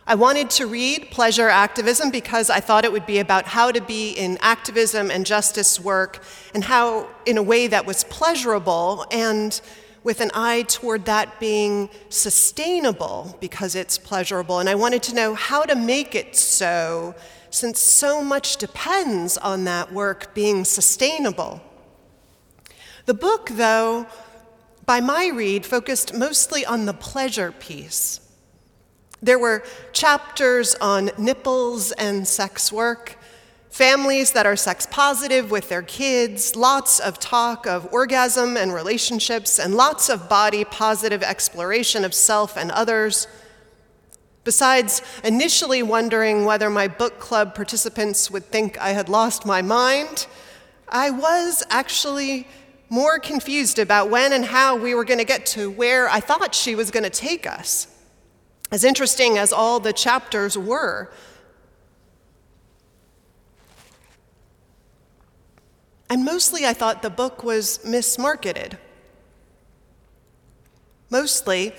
[0.09, 3.81] I wanted to read Pleasure Activism because I thought it would be about how to
[3.81, 6.23] be in activism and justice work
[6.53, 9.59] and how, in a way that was pleasurable and
[10.05, 14.59] with an eye toward that being sustainable because it's pleasurable.
[14.59, 17.13] And I wanted to know how to make it so,
[17.49, 21.61] since so much depends on that work being sustainable.
[23.07, 24.05] The book, though,
[24.85, 28.19] by my read, focused mostly on the pleasure piece.
[29.21, 33.17] There were chapters on nipples and sex work,
[33.69, 39.57] families that are sex positive with their kids, lots of talk of orgasm and relationships,
[39.57, 43.25] and lots of body positive exploration of self and others.
[44.43, 50.27] Besides initially wondering whether my book club participants would think I had lost my mind,
[50.89, 52.47] I was actually
[52.89, 56.55] more confused about when and how we were going to get to where I thought
[56.55, 57.87] she was going to take us.
[58.71, 61.11] As interesting as all the chapters were,
[66.09, 68.77] and mostly I thought the book was mismarketed.
[71.09, 71.73] Mostly,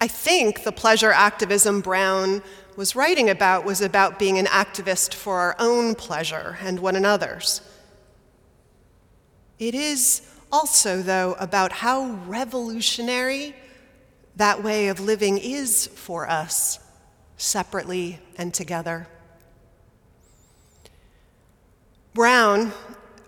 [0.00, 2.42] I think the pleasure activism Brown
[2.76, 7.60] was writing about was about being an activist for our own pleasure and one another's.
[9.58, 13.54] It is also, though, about how revolutionary
[14.36, 16.78] that way of living is for us,
[17.36, 19.08] separately and together.
[22.14, 22.72] Brown,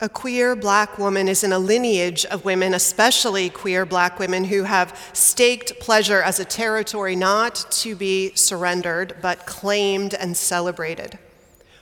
[0.00, 4.62] a queer black woman, is in a lineage of women, especially queer black women, who
[4.62, 11.18] have staked pleasure as a territory not to be surrendered, but claimed and celebrated.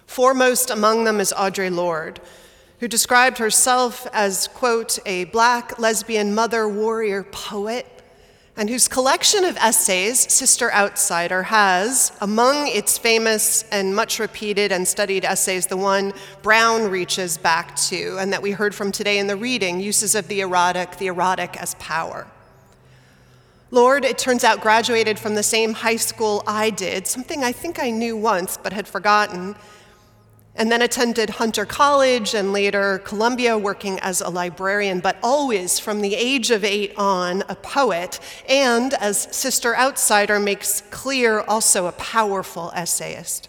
[0.07, 2.21] Foremost among them is Audre Lorde,
[2.81, 7.87] who described herself as, quote, a black lesbian mother warrior poet
[8.59, 14.87] and whose collection of essays, Sister Outsider, has, among its famous and much repeated and
[14.87, 16.12] studied essays, the one
[16.43, 20.26] Brown reaches back to, and that we heard from today in the reading uses of
[20.26, 22.26] the erotic, the erotic as power.
[23.70, 27.81] Lorde, it turns out, graduated from the same high school I did, something I think
[27.81, 29.55] I knew once but had forgotten
[30.59, 36.01] and then attended Hunter College and later Columbia working as a librarian, but always from
[36.01, 41.93] the age of eight on, a poet, and as Sister Outsider makes clear, also a
[41.93, 43.49] powerful essayist.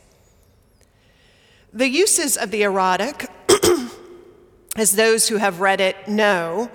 [1.73, 3.27] The uses of the erotic,
[4.75, 6.69] as those who have read it know,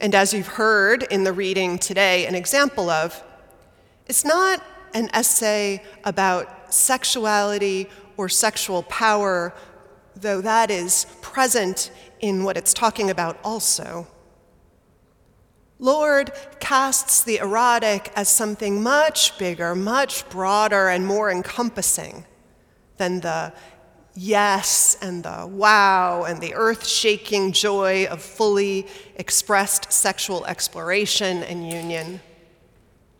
[0.00, 3.22] and as you've heard in the reading today, an example of,
[4.06, 4.64] it's not
[4.94, 7.88] an essay about sexuality
[8.18, 9.54] or sexual power,
[10.14, 11.90] though that is present
[12.20, 14.06] in what it's talking about also.
[15.78, 22.26] Lorde casts the erotic as something much bigger, much broader, and more encompassing
[22.96, 23.52] than the
[24.14, 31.70] yes and the wow and the earth shaking joy of fully expressed sexual exploration and
[31.70, 32.20] union.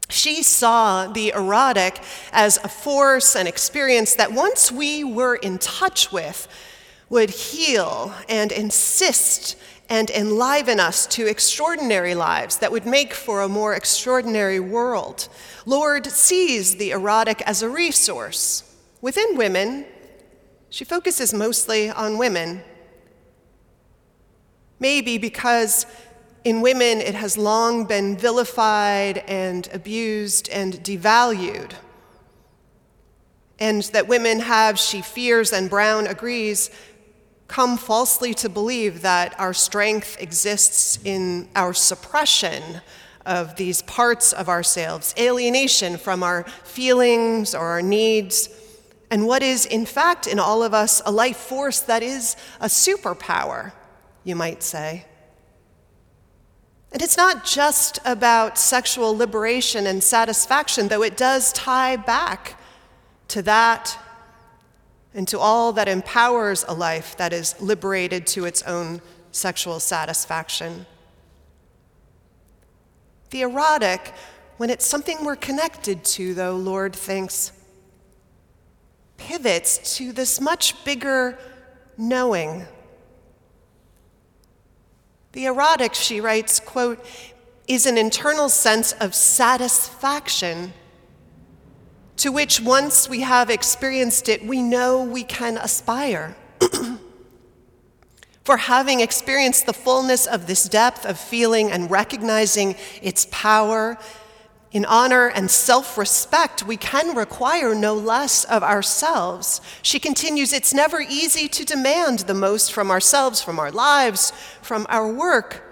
[0.09, 2.01] She saw the erotic
[2.33, 6.49] as a force and experience that once we were in touch with,
[7.11, 9.57] would heal and insist
[9.89, 15.29] and enliven us to extraordinary lives that would make for a more extraordinary world.
[15.65, 18.77] Lorde sees the erotic as a resource.
[19.01, 19.87] Within women,
[20.69, 22.63] she focuses mostly on women.
[24.79, 25.87] Maybe because
[26.49, 31.73] in women it has long been vilified and abused and devalued.
[33.59, 36.71] And that women have, she fears, and Brown agrees,
[37.49, 42.63] come falsely to believe that our strength exists in our suppression
[43.27, 48.49] of these parts of ourselves, alienation from our feelings or our needs,
[49.11, 52.69] and what is, in fact, in all of us, a life force that is a
[52.69, 53.73] superpower,
[54.25, 55.05] you might say.
[56.93, 62.59] And it's not just about sexual liberation and satisfaction, though it does tie back
[63.29, 63.99] to that
[65.15, 70.87] and to all that empowers a life that is liberated to its own sexual satisfaction.
[73.31, 74.15] The erotic,
[74.57, 77.53] when it's something we're connected to, though, Lorde thinks,
[79.19, 81.39] pivots to this much bigger
[81.99, 82.67] knowing
[85.33, 87.05] the erotic, she writes, quote,
[87.67, 90.73] is an internal sense of satisfaction
[92.19, 96.37] to which once we have experienced it, we know we can aspire.
[98.45, 103.99] For having experienced the fullness of this depth of feeling and recognizing its power
[104.71, 109.61] in honor and self respect, we can require no less of ourselves.
[109.83, 114.87] She continues It's never easy to demand the most from ourselves, from our lives, from
[114.91, 115.65] our work.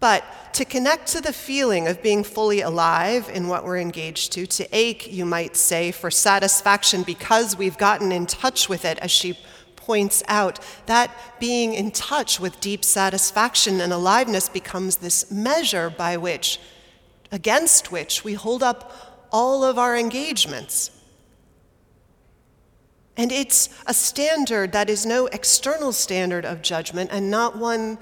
[0.00, 0.24] But
[0.54, 4.66] to connect to the feeling of being fully alive in what we're engaged to, to
[4.72, 9.38] ache, you might say, for satisfaction because we've gotten in touch with it, as she
[9.90, 11.10] points out, that
[11.40, 16.60] being in touch with deep satisfaction and aliveness becomes this measure by which,
[17.32, 20.92] against which, we hold up all of our engagements.
[23.16, 27.98] And it's a standard that is no external standard of judgment and not one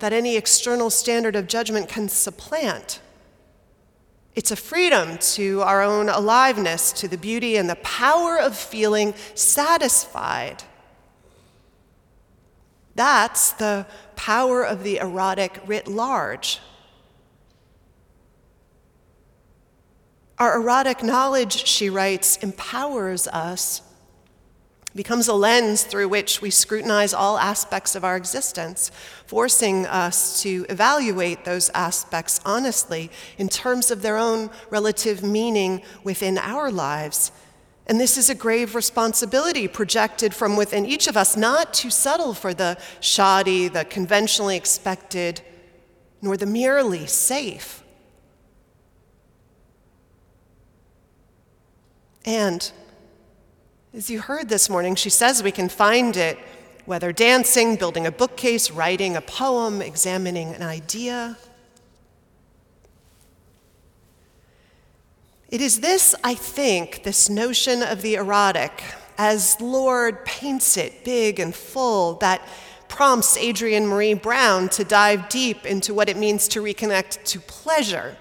[0.00, 3.00] that any external standard of judgment can supplant.
[4.34, 9.14] It's a freedom to our own aliveness, to the beauty and the power of feeling
[9.36, 10.64] satisfied
[12.94, 13.86] that's the
[14.16, 16.60] power of the erotic writ large.
[20.38, 23.82] Our erotic knowledge, she writes, empowers us,
[24.94, 28.90] becomes a lens through which we scrutinize all aspects of our existence,
[29.26, 36.38] forcing us to evaluate those aspects honestly in terms of their own relative meaning within
[36.38, 37.30] our lives
[37.90, 42.34] And this is a grave responsibility projected from within each of us, not to settle
[42.34, 45.40] for the shoddy, the conventionally expected,
[46.22, 47.82] nor the merely safe.
[52.24, 52.70] And
[53.92, 56.38] as you heard this morning, she says we can find it
[56.84, 61.36] whether dancing, building a bookcase, writing a poem, examining an idea.
[65.50, 68.84] It is this, I think, this notion of the erotic,
[69.18, 72.46] as Lorde paints it big and full, that
[72.86, 78.16] prompts Adrienne Maree Brown to dive deep into what it means to reconnect to pleasure.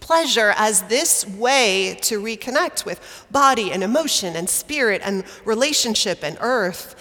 [0.00, 6.38] Pleasure as this way to reconnect with body and emotion and spirit and relationship and
[6.40, 6.94] earth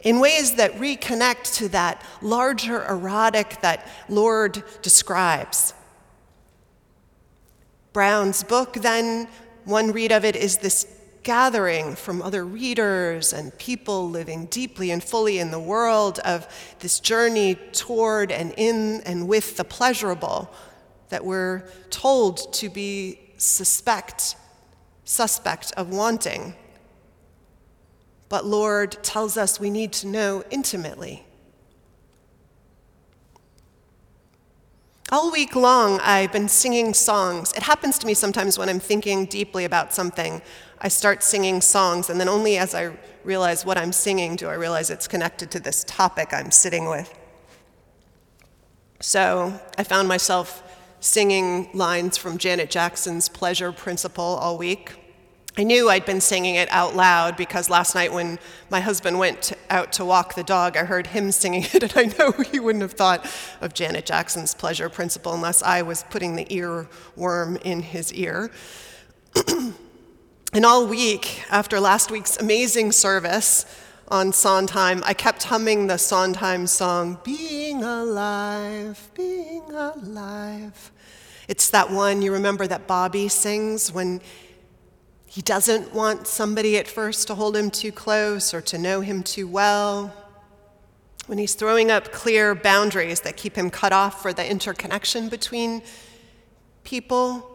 [0.00, 5.74] in ways that reconnect to that larger erotic that Lorde describes.
[7.94, 9.28] Brown's book, then,
[9.64, 10.84] one read of it is this
[11.22, 16.46] gathering from other readers and people living deeply and fully in the world of
[16.80, 20.52] this journey toward and in and with the pleasurable
[21.08, 24.34] that we're told to be suspect,
[25.04, 26.54] suspect of wanting.
[28.28, 31.24] But Lorde tells us we need to know intimately.
[35.12, 37.52] All week long, I've been singing songs.
[37.52, 40.40] It happens to me sometimes when I'm thinking deeply about something.
[40.80, 44.54] I start singing songs, and then only as I realize what I'm singing do I
[44.54, 47.12] realize it's connected to this topic I'm sitting with.
[49.00, 50.62] So I found myself
[51.00, 55.03] singing lines from Janet Jackson's Pleasure Principle all week.
[55.56, 58.40] I knew I'd been singing it out loud because last night when
[58.70, 62.16] my husband went out to walk the dog, I heard him singing it, and I
[62.18, 63.24] know he wouldn't have thought
[63.60, 68.50] of Janet Jackson's pleasure principle unless I was putting the earworm in his ear.
[70.52, 73.64] and all week, after last week's amazing service
[74.08, 80.90] on Sondheim, I kept humming the Sondheim song, Being Alive, Being Alive.
[81.46, 84.20] It's that one you remember that Bobby sings when
[85.34, 89.24] he doesn't want somebody at first to hold him too close or to know him
[89.24, 90.14] too well.
[91.26, 95.82] When he's throwing up clear boundaries that keep him cut off for the interconnection between
[96.84, 97.50] people,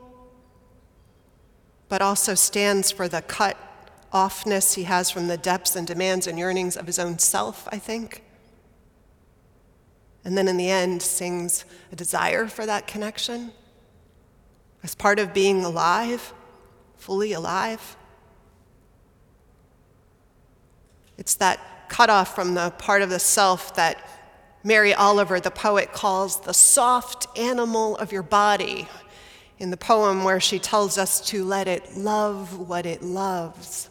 [1.87, 3.55] but also stands for the cut
[4.13, 7.77] offness he has from the depths and demands and yearnings of his own self, I
[7.77, 8.23] think.
[10.25, 11.63] And then in the end, sings
[11.93, 13.53] a desire for that connection
[14.83, 16.33] as part of being alive
[16.99, 17.97] fully alive.
[21.17, 23.97] It's that cutoff from the part of the self that
[24.63, 28.87] Mary Oliver, the poet, calls the soft animal of your body
[29.57, 33.89] in the poem where she tells us to let it love what it loves.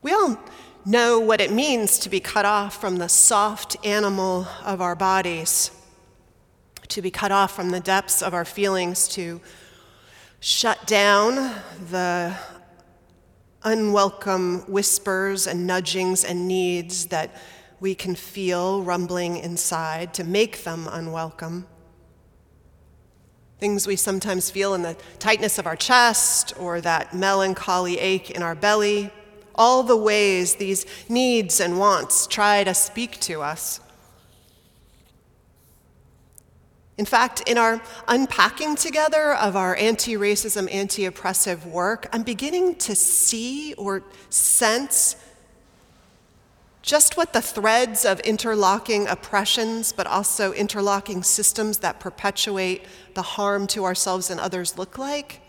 [0.00, 0.38] We all
[0.84, 5.70] know what it means to be cut off from the soft animal of our bodies,
[6.88, 9.40] to be cut off from the depths of our feelings, to
[10.40, 11.34] shut down
[11.90, 12.34] the
[13.62, 17.34] unwelcome whispers and nudgings and needs that
[17.80, 21.66] we can feel rumbling inside to make them unwelcome.
[23.58, 28.42] Things we sometimes feel in the tightness of our chest or that melancholy ache in
[28.42, 29.10] our belly.
[29.56, 33.80] All the ways these needs and wants try to speak to us.
[36.98, 42.74] In fact, in our unpacking together of our anti racism, anti oppressive work, I'm beginning
[42.76, 45.16] to see or sense
[46.82, 52.84] just what the threads of interlocking oppressions, but also interlocking systems that perpetuate
[53.14, 55.40] the harm to ourselves and others look like.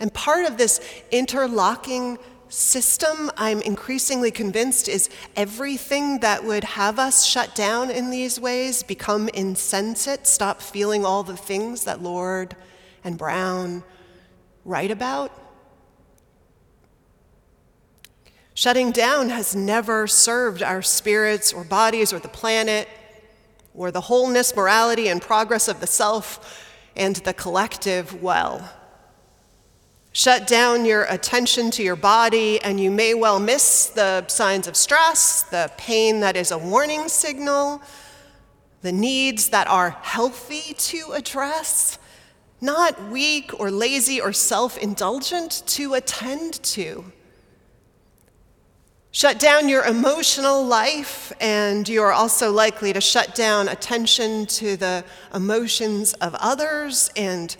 [0.00, 0.80] And part of this
[1.12, 2.18] interlocking
[2.54, 8.82] system, I'm increasingly convinced, is everything that would have us shut down in these ways,
[8.82, 12.56] become insensate, stop feeling all the things that Lorde
[13.02, 13.82] and Brown
[14.64, 15.32] write about.
[18.54, 22.88] Shutting down has never served our spirits or bodies or the planet
[23.74, 28.70] or the wholeness, morality, and progress of the self and the collective well.
[30.16, 34.76] Shut down your attention to your body, and you may well miss the signs of
[34.76, 37.82] stress, the pain that is a warning signal,
[38.82, 41.98] the needs that are healthy to address,
[42.60, 47.04] not weak or lazy or self indulgent to attend to.
[49.10, 54.76] Shut down your emotional life, and you are also likely to shut down attention to
[54.76, 55.04] the
[55.34, 57.56] emotions of others and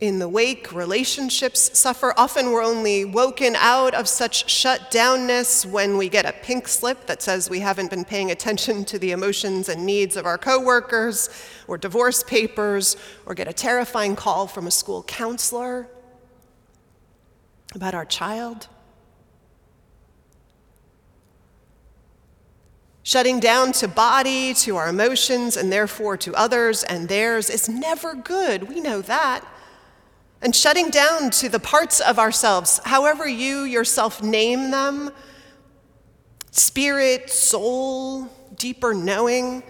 [0.00, 2.12] In the wake, relationships suffer.
[2.16, 7.06] Often we're only woken out of such shut downness when we get a pink slip
[7.06, 11.30] that says we haven't been paying attention to the emotions and needs of our coworkers,
[11.68, 15.88] or divorce papers, or get a terrifying call from a school counselor
[17.72, 18.66] about our child.
[23.04, 28.14] Shutting down to body, to our emotions, and therefore to others and theirs is never
[28.14, 28.68] good.
[28.68, 29.44] We know that.
[30.44, 35.10] And shutting down to the parts of ourselves, however you yourself name them
[36.50, 38.26] spirit, soul,
[38.56, 39.64] deeper knowing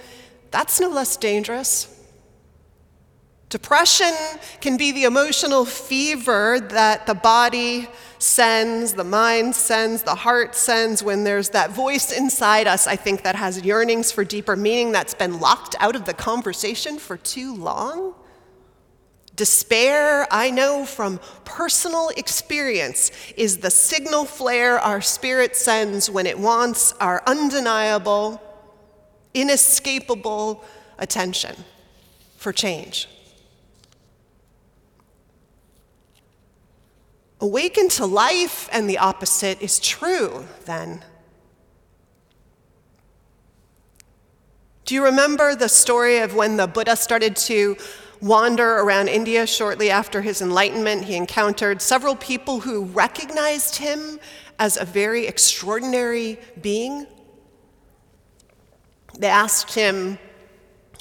[0.51, 1.91] that's no less dangerous.
[3.49, 4.13] Depression
[4.61, 11.03] can be the emotional fever that the body sends, the mind sends, the heart sends
[11.03, 15.15] when there's that voice inside us, I think, that has yearnings for deeper meaning that's
[15.15, 18.15] been locked out of the conversation for too long.
[19.37, 26.39] Despair, I know from personal experience, is the signal flare our spirit sends when it
[26.39, 28.41] wants our undeniable,
[29.33, 30.63] inescapable
[30.99, 31.57] attention
[32.37, 33.09] for change.
[37.41, 41.05] Awaken to life, and the opposite is true then.
[44.85, 47.77] Do you remember the story of when the Buddha started to
[48.21, 51.05] wander around India shortly after his enlightenment?
[51.05, 54.19] He encountered several people who recognized him
[54.59, 57.07] as a very extraordinary being.
[59.19, 60.19] They asked him,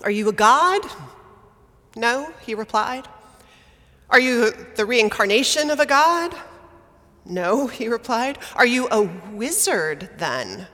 [0.04, 0.82] Are you a god?
[1.96, 3.08] No, he replied.
[4.10, 6.36] Are you the reincarnation of a god?
[7.26, 8.38] No, he replied.
[8.56, 10.68] Are you a wizard then?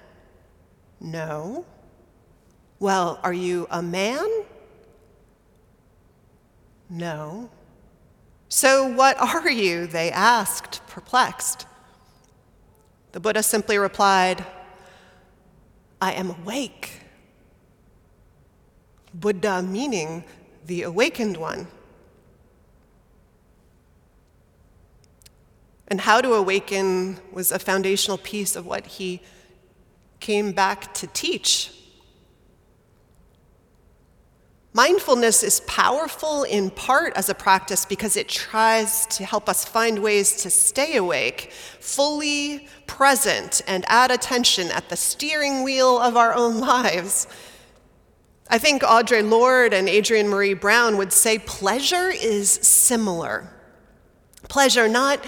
[0.99, 1.65] No.
[2.79, 4.27] Well, are you a man?
[6.89, 7.49] No.
[8.49, 9.85] So what are you?
[9.85, 11.67] They asked, perplexed.
[13.11, 14.45] The Buddha simply replied,
[16.01, 17.01] I am awake.
[19.13, 20.23] Buddha meaning
[20.65, 21.67] the awakened one.
[25.87, 29.21] And how to awaken was a foundational piece of what he
[30.19, 31.71] came back to teach.
[34.73, 39.97] Mindfulness is powerful in part as a practice because it tries to help us find
[39.99, 46.35] ways to stay awake, fully present, and add attention at the steering wheel of our
[46.35, 47.27] own lives.
[48.47, 53.51] I think Audre Lorde and Adrienne Maree Brown would say pleasure is similar.
[54.49, 55.25] Pleasure, not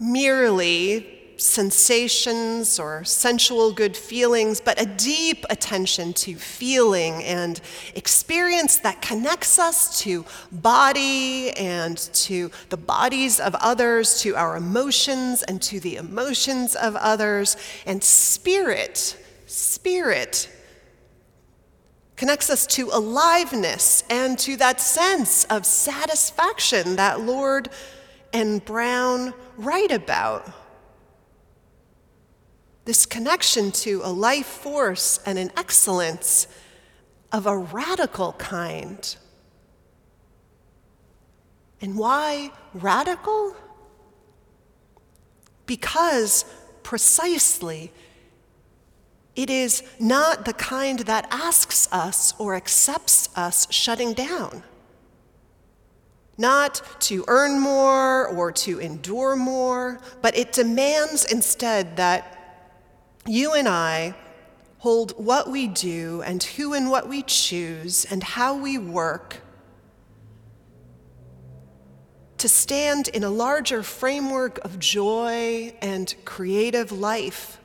[0.00, 7.60] merely sensations or sensual good feelings, but a deep attention to feeling and
[7.94, 15.42] experience that connects us to body and to the bodies of others, to our emotions
[15.42, 17.56] and to the emotions of others,
[17.86, 19.16] and spirit,
[19.46, 20.50] spirit.
[22.16, 27.68] Connects us to aliveness and to that sense of satisfaction that Lorde
[28.32, 30.50] and Brown write about.
[32.86, 36.46] This connection to a life force and an excellence
[37.32, 39.16] of a radical kind.
[41.80, 43.54] And why radical?
[45.66, 46.44] Because
[46.82, 47.92] precisely
[49.34, 54.62] it is not the kind that asks us or accepts us shutting down
[56.38, 62.35] not to earn more or to endure more, but it demands instead that
[63.28, 64.14] you and I
[64.78, 69.42] hold what we do and who and what we choose and how we work
[72.38, 77.58] to stand in a larger framework of joy and creative life.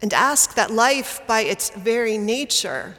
[0.00, 2.94] And ask that life, by its very nature,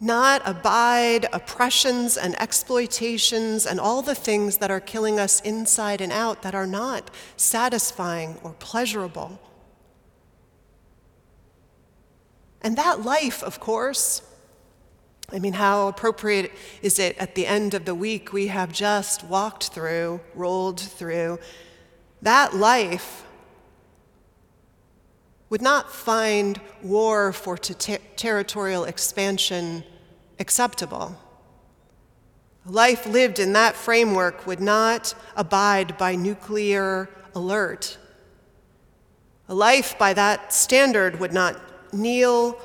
[0.00, 6.12] not abide oppressions and exploitations and all the things that are killing us inside and
[6.12, 9.40] out that are not satisfying or pleasurable.
[12.62, 14.22] And that life, of course,
[15.30, 19.24] I mean, how appropriate is it at the end of the week we have just
[19.24, 21.38] walked through, rolled through?
[22.22, 23.24] That life
[25.50, 29.84] would not find war for ter- territorial expansion
[30.38, 31.16] acceptable.
[32.66, 37.96] Life lived in that framework would not abide by nuclear alert.
[39.48, 41.58] A life by that standard would not
[41.94, 42.60] kneel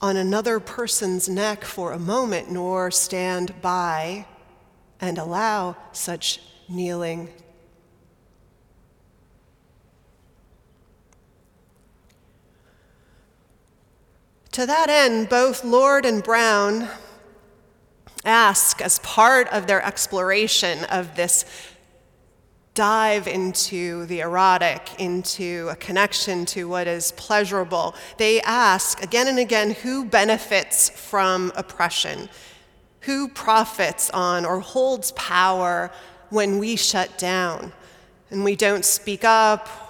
[0.00, 4.26] on another person's neck for a moment, nor stand by
[5.00, 7.28] and allow such kneeling.
[14.54, 16.88] To that end, both Lorde and Brown
[18.24, 21.44] ask, as part of their exploration of this
[22.74, 29.40] dive into the erotic, into a connection to what is pleasurable, they ask again and
[29.40, 32.28] again who benefits from oppression?
[33.00, 35.90] Who profits on or holds power
[36.30, 37.72] when we shut down
[38.30, 39.83] and we don't speak up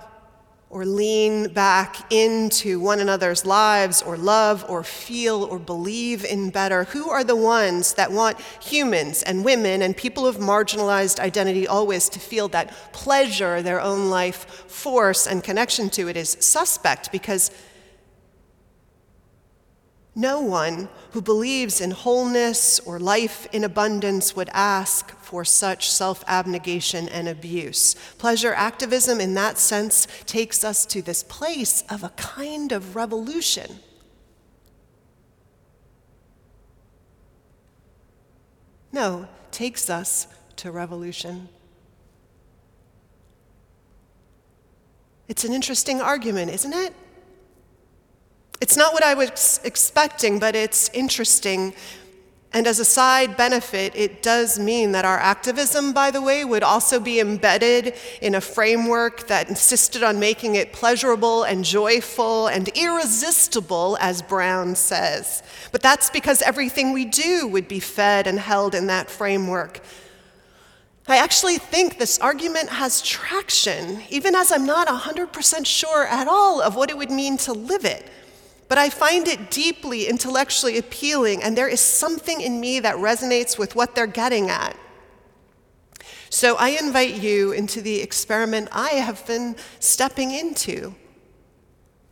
[0.74, 6.82] or lean back into one another's lives or love or feel or believe in better?
[6.82, 12.08] Who are the ones that want humans and women and people of marginalized identity always
[12.08, 17.52] to feel that pleasure, their own life force and connection to it is suspect because
[20.16, 26.22] no one who believes in wholeness or life in abundance would ask for such self
[26.26, 27.94] abnegation and abuse.
[28.18, 33.80] Pleasure activism, in that sense, takes us to this place of a kind of revolution.
[38.92, 41.48] No, takes us to revolution.
[45.26, 46.94] It's an interesting argument, isn't it?
[48.60, 51.74] It's not what I was expecting, but it's interesting.
[52.54, 56.62] And as a side benefit, it does mean that our activism, by the way, would
[56.62, 62.68] also be embedded in a framework that insisted on making it pleasurable and joyful and
[62.68, 65.42] irresistible, as Brown says.
[65.72, 69.80] But that's because everything we do would be fed and held in that framework.
[71.08, 76.62] I actually think this argument has traction, even as I'm not 100% sure at all
[76.62, 78.08] of what it would mean to live it.
[78.68, 83.58] But I find it deeply intellectually appealing, and there is something in me that resonates
[83.58, 84.76] with what they're getting at.
[86.30, 90.94] So I invite you into the experiment I have been stepping into.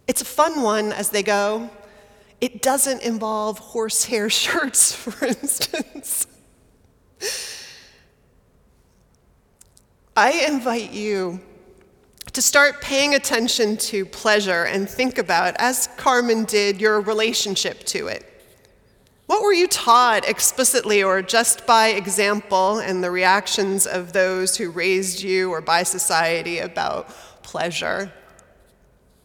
[0.06, 1.70] It's a fun one as they go.
[2.40, 6.26] It doesn't involve horsehair shirts, for instance.
[10.16, 11.40] I invite you
[12.32, 18.08] to start paying attention to pleasure and think about, as Carmen did, your relationship to
[18.08, 18.26] it.
[19.26, 24.70] What were you taught explicitly or just by example and the reactions of those who
[24.70, 27.08] raised you or by society about
[27.42, 28.12] pleasure?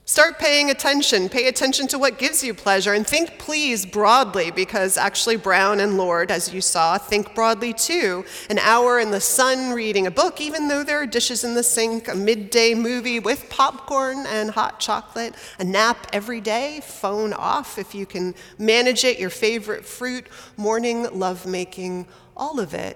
[0.09, 1.27] Start paying attention.
[1.27, 5.97] Pay attention to what gives you pleasure and think please broadly because actually, Brown and
[5.97, 8.23] Lorde, as you saw, think broadly too.
[8.49, 11.61] An hour in the sun reading a book, even though there are dishes in the
[11.61, 17.77] sink, a midday movie with popcorn and hot chocolate, a nap every day, phone off
[17.77, 22.07] if you can manage it, your favorite fruit, morning lovemaking,
[22.37, 22.95] all of it.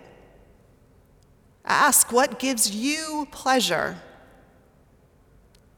[1.66, 3.98] Ask what gives you pleasure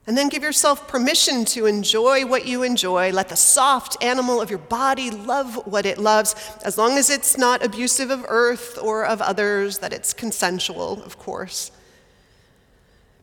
[0.05, 3.11] and then give yourself permission to enjoy what you enjoy.
[3.11, 6.35] Let the soft animal of your body love what it loves,
[6.65, 11.17] as long as it's not abusive of earth or of others, that it's consensual, of
[11.17, 11.71] course.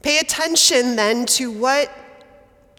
[0.02, 1.92] Pay attention then to what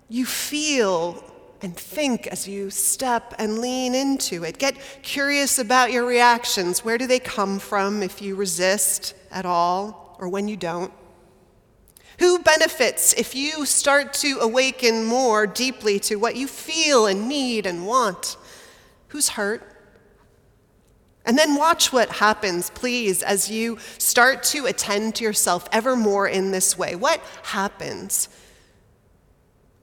[0.09, 1.23] you feel
[1.61, 4.57] and think as you step and lean into it.
[4.57, 6.83] Get curious about your reactions.
[6.83, 10.91] Where do they come from if you resist at all or when you don't?
[12.21, 17.65] Who benefits if you start to awaken more deeply to what you feel and need
[17.65, 18.37] and want?
[19.07, 19.63] Who's hurt?
[21.25, 26.27] And then watch what happens, please, as you start to attend to yourself ever more
[26.27, 26.93] in this way.
[26.93, 28.29] What happens?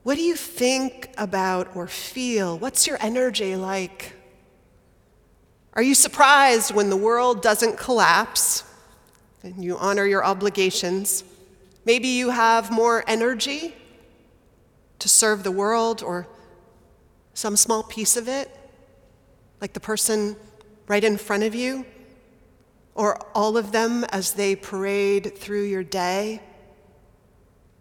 [0.04, 2.56] What do you think about or feel?
[2.56, 4.12] What's your energy like?
[5.72, 8.62] Are you surprised when the world doesn't collapse
[9.42, 11.24] and you honor your obligations?
[11.88, 13.74] Maybe you have more energy
[14.98, 16.28] to serve the world or
[17.32, 18.54] some small piece of it,
[19.62, 20.36] like the person
[20.86, 21.86] right in front of you,
[22.94, 26.42] or all of them as they parade through your day,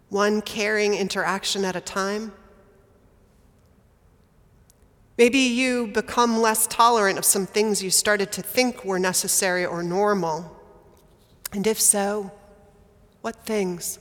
[0.08, 2.32] one caring interaction at a time.
[5.18, 9.82] Maybe you become less tolerant of some things you started to think were necessary or
[9.82, 10.56] normal.
[11.52, 12.32] And if so,
[13.20, 13.98] what things?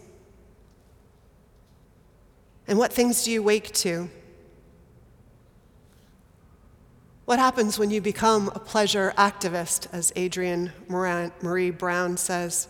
[2.68, 4.10] And what things do you wake to?
[7.26, 12.69] What happens when you become a pleasure activist, as Adrienne Maree Brown says?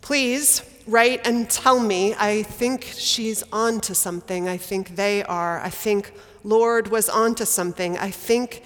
[0.00, 2.14] Please write and tell me.
[2.14, 4.48] I think she's on to something.
[4.48, 5.60] I think they are.
[5.60, 6.12] I think
[6.42, 7.96] Lorde was on to something.
[7.98, 8.62] I think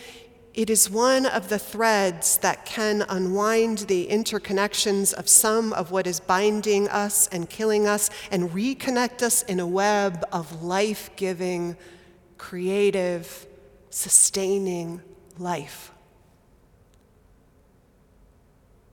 [0.55, 6.07] it is one of the threads that can unwind the interconnections of some of what
[6.07, 11.77] is binding us and killing us and reconnect us in a web of life giving,
[12.39, 13.47] creative,
[13.91, 15.03] sustaining
[15.39, 15.91] life.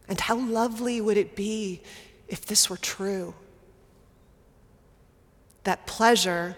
[0.08, 1.82] And how lovely would it be
[2.28, 3.36] if this were true?
[5.64, 6.58] That pleasure,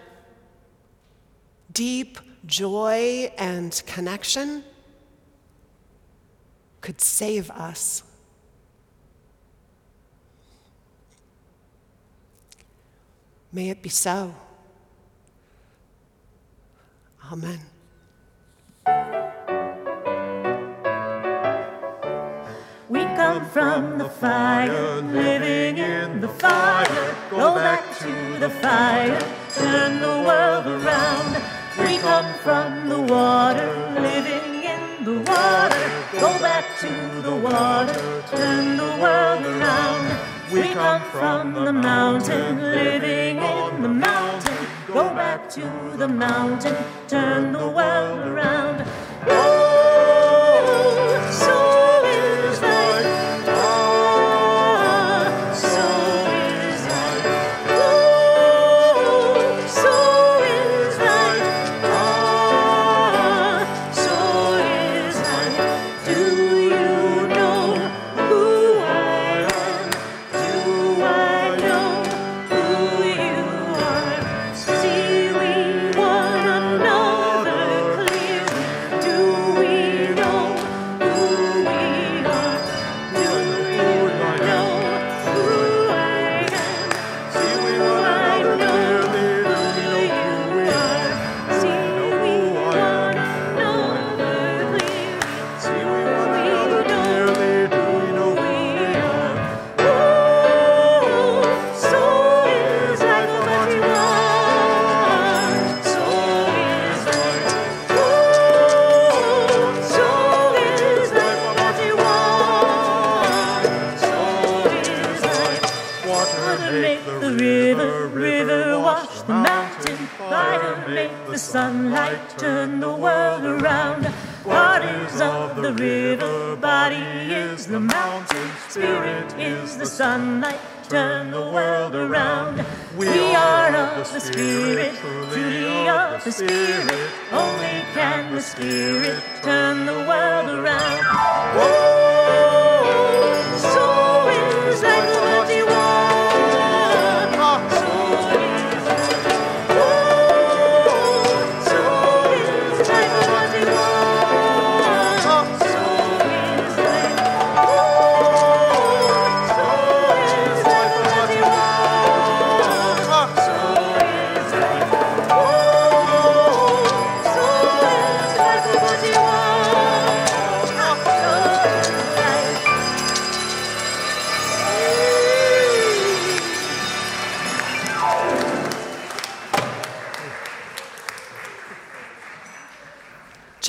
[1.70, 4.64] deep joy, and connection
[6.84, 8.02] could save us.
[13.50, 14.34] May it be so.
[17.32, 17.60] Amen.
[22.90, 27.16] We come from the fire, living in the fire.
[27.30, 29.18] Go back to the fire,
[29.54, 31.32] turn the world around.
[31.78, 34.53] We come from the water, living in
[35.04, 35.90] the water.
[36.18, 40.18] Go back to the water, turn the world around.
[40.50, 44.66] We come from the mountain, living in the mountain.
[44.86, 46.76] Go back to the mountain,
[47.08, 49.63] turn the world around.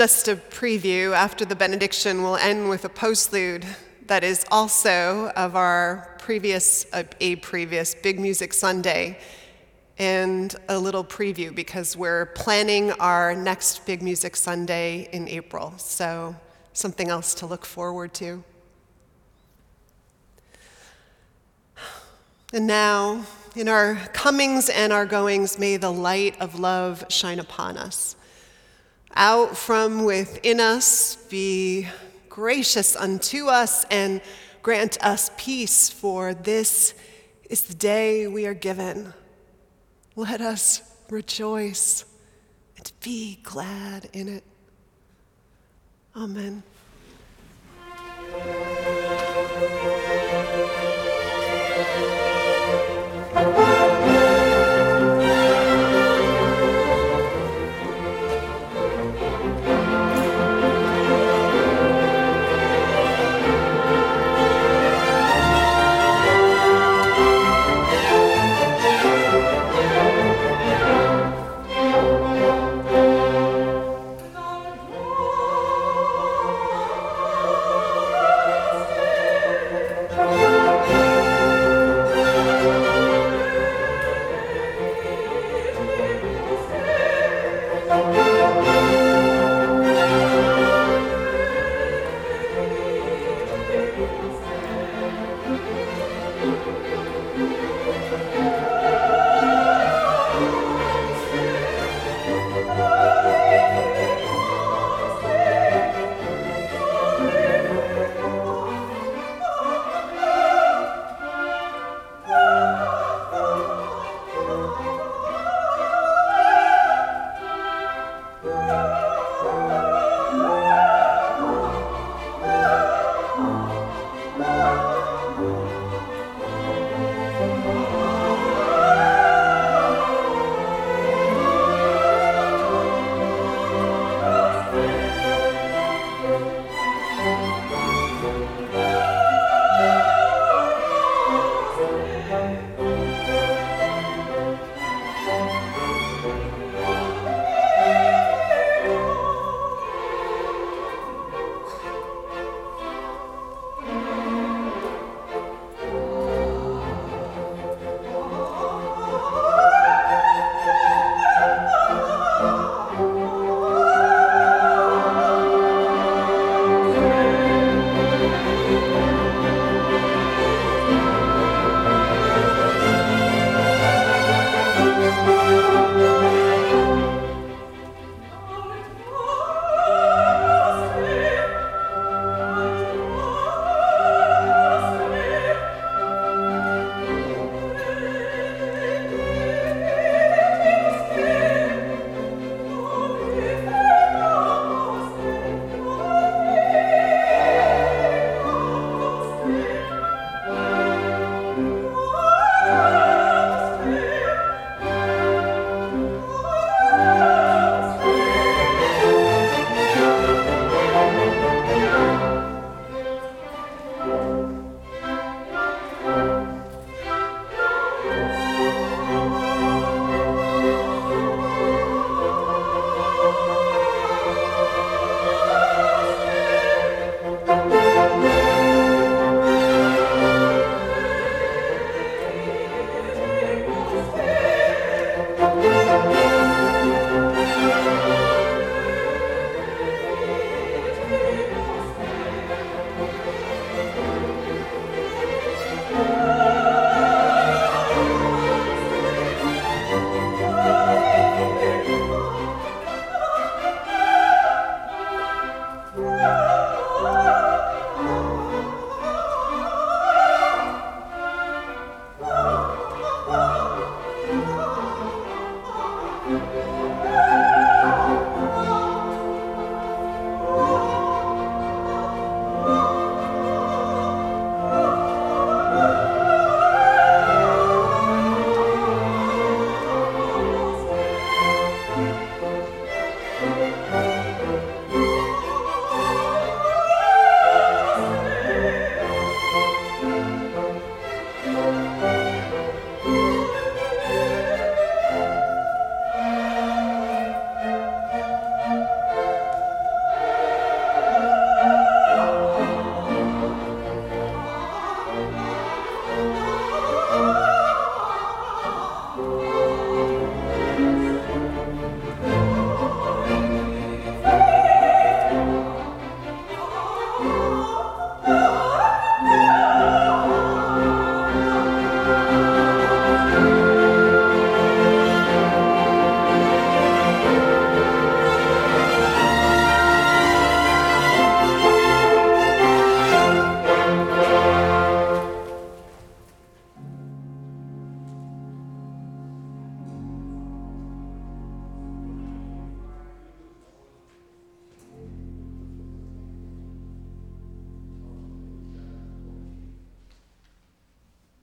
[0.06, 3.66] Just a preview, after the benediction, we'll end with a postlude
[4.06, 9.18] that is also of our previous, a previous Big Music Sunday,
[9.98, 15.74] and a little preview because we're planning our next Big Music Sunday in April.
[15.78, 16.36] So,
[16.74, 18.44] something else to look forward to.
[22.54, 23.26] And now,
[23.56, 28.16] in our comings and our goings, may the light of love shine upon us.
[29.16, 31.88] Out from within us, be
[32.28, 34.20] gracious unto us and
[34.62, 36.94] grant us peace, for this
[37.50, 39.14] is the day we are given.
[40.18, 42.04] Let us rejoice
[42.76, 44.44] and be glad in it.
[46.16, 46.64] Amen.